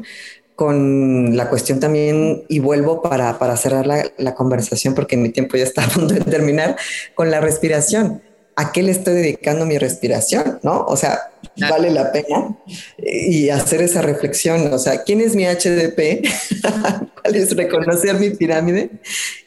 con 0.54 1.36
la 1.36 1.48
cuestión 1.48 1.80
también, 1.80 2.44
y 2.48 2.60
vuelvo 2.60 3.02
para, 3.02 3.56
cerrar 3.56 3.88
la, 3.88 4.08
la, 4.18 4.36
conversación 4.36 4.94
porque 4.94 5.16
mi 5.16 5.30
tiempo 5.30 5.56
ya 5.56 5.64
está 5.64 5.84
a 5.84 5.88
punto 5.88 6.14
de 6.14 6.20
terminar, 6.20 6.76
con 7.16 7.28
la 7.28 7.40
respiración. 7.40 8.22
¿A 8.56 8.72
qué 8.72 8.82
le 8.82 8.92
estoy 8.92 9.14
dedicando 9.14 9.66
mi 9.66 9.78
respiración? 9.78 10.60
¿No? 10.62 10.84
O 10.86 10.96
sea, 10.96 11.32
vale 11.68 11.90
la 11.90 12.12
pena 12.12 12.56
y 12.98 13.48
hacer 13.50 13.82
esa 13.82 14.02
reflexión. 14.02 14.72
O 14.72 14.78
sea, 14.78 15.02
¿quién 15.02 15.20
es 15.20 15.34
mi 15.34 15.44
HDP? 15.44 16.26
¿Cuál 17.22 17.34
es 17.34 17.56
reconocer 17.56 18.18
mi 18.18 18.30
pirámide? 18.30 18.90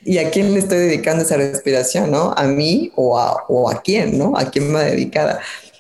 ¿Y 0.04 0.18
a 0.18 0.30
quién 0.32 0.54
le 0.54 0.60
estoy 0.60 0.80
dedicando 0.80 1.24
esa 1.24 1.38
respiración? 1.38 2.12
¿No? 2.12 2.34
¿A 2.36 2.44
mí 2.44 2.92
o 2.96 3.20
a, 3.20 3.46
o 3.48 3.70
a 3.70 3.82
quién? 3.82 4.18
¿No? 4.18 4.38
¿A 4.38 4.50
quién 4.50 4.74
va 4.74 4.84
dedicada? 4.84 5.40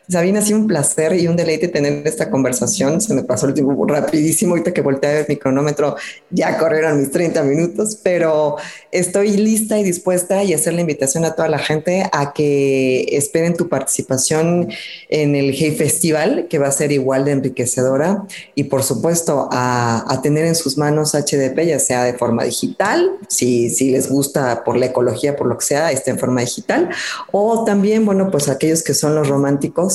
Sabina, 0.09 0.39
ha 0.39 0.41
sido 0.41 0.59
un 0.59 0.67
placer 0.67 1.13
y 1.13 1.27
un 1.27 1.37
deleite 1.37 1.69
tener 1.69 2.05
esta 2.05 2.29
conversación. 2.29 2.99
Se 2.99 3.13
me 3.13 3.23
pasó 3.23 3.47
el 3.47 3.53
tiempo 3.53 3.85
rapidísimo. 3.87 4.51
Ahorita 4.51 4.73
que 4.73 4.81
volteé 4.81 5.09
a 5.09 5.13
ver 5.13 5.25
mi 5.29 5.37
cronómetro, 5.37 5.95
ya 6.29 6.57
corrieron 6.57 6.99
mis 6.99 7.09
30 7.09 7.41
minutos, 7.43 7.97
pero 8.03 8.57
estoy 8.91 9.31
lista 9.37 9.79
y 9.79 9.83
dispuesta 9.83 10.43
y 10.43 10.53
hacer 10.53 10.73
la 10.73 10.81
invitación 10.81 11.23
a 11.23 11.35
toda 11.35 11.47
la 11.47 11.59
gente 11.59 12.09
a 12.11 12.33
que 12.33 13.03
esperen 13.15 13.55
tu 13.55 13.69
participación 13.69 14.69
en 15.09 15.35
el 15.35 15.53
Hey 15.53 15.75
Festival, 15.77 16.47
que 16.49 16.59
va 16.59 16.67
a 16.67 16.71
ser 16.71 16.91
igual 16.91 17.23
de 17.23 17.31
enriquecedora 17.31 18.25
y 18.55 18.65
por 18.65 18.83
supuesto 18.83 19.47
a, 19.51 20.03
a 20.11 20.21
tener 20.21 20.45
en 20.45 20.55
sus 20.55 20.77
manos 20.77 21.13
HDP, 21.13 21.61
ya 21.65 21.79
sea 21.79 22.03
de 22.03 22.13
forma 22.13 22.43
digital, 22.43 23.09
si, 23.29 23.69
si 23.69 23.91
les 23.91 24.09
gusta 24.09 24.65
por 24.65 24.75
la 24.75 24.87
ecología, 24.87 25.37
por 25.37 25.47
lo 25.47 25.57
que 25.57 25.65
sea, 25.65 25.91
está 25.91 26.11
en 26.11 26.19
forma 26.19 26.41
digital, 26.41 26.89
o 27.31 27.63
también, 27.63 28.05
bueno, 28.05 28.29
pues 28.29 28.49
aquellos 28.49 28.83
que 28.83 28.93
son 28.93 29.15
los 29.15 29.29
románticos 29.29 29.92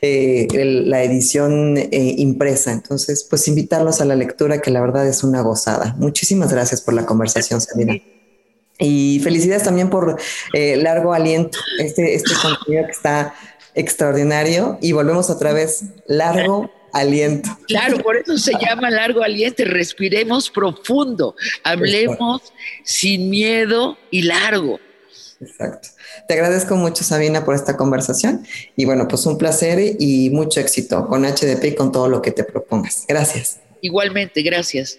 eh, 0.00 0.46
la 0.86 1.02
edición 1.02 1.76
eh, 1.76 2.14
impresa. 2.18 2.72
Entonces, 2.72 3.26
pues 3.28 3.46
invitarlos 3.48 4.00
a 4.00 4.04
la 4.04 4.14
lectura, 4.14 4.60
que 4.60 4.70
la 4.70 4.80
verdad 4.80 5.06
es 5.06 5.22
una 5.24 5.42
gozada. 5.42 5.94
Muchísimas 5.98 6.52
gracias 6.52 6.80
por 6.80 6.94
la 6.94 7.06
conversación, 7.06 7.60
Sabina. 7.60 7.94
Y 8.78 9.20
felicidades 9.24 9.64
también 9.64 9.90
por 9.90 10.18
eh, 10.52 10.76
Largo 10.76 11.12
Aliento, 11.12 11.58
este, 11.80 12.14
este 12.14 12.34
contenido 12.40 12.86
que 12.86 12.92
está 12.92 13.34
extraordinario. 13.74 14.78
Y 14.80 14.92
volvemos 14.92 15.30
otra 15.30 15.52
vez, 15.52 15.84
Largo 16.06 16.70
Aliento. 16.92 17.50
Claro, 17.66 17.98
por 17.98 18.16
eso 18.16 18.38
se 18.38 18.52
llama 18.60 18.90
Largo 18.90 19.22
Aliento. 19.22 19.64
Respiremos 19.64 20.48
profundo, 20.50 21.34
hablemos 21.64 22.52
sin 22.84 23.30
miedo 23.30 23.98
y 24.10 24.22
largo. 24.22 24.78
Exacto. 25.40 25.88
Te 26.26 26.34
agradezco 26.34 26.76
mucho, 26.76 27.04
Sabina, 27.04 27.44
por 27.44 27.54
esta 27.54 27.76
conversación. 27.76 28.44
Y 28.76 28.84
bueno, 28.84 29.06
pues 29.06 29.24
un 29.26 29.38
placer 29.38 29.96
y 29.98 30.30
mucho 30.30 30.60
éxito 30.60 31.06
con 31.06 31.24
HDP 31.24 31.64
y 31.64 31.74
con 31.74 31.92
todo 31.92 32.08
lo 32.08 32.22
que 32.22 32.32
te 32.32 32.44
propongas. 32.44 33.04
Gracias. 33.06 33.60
Igualmente, 33.80 34.42
gracias. 34.42 34.98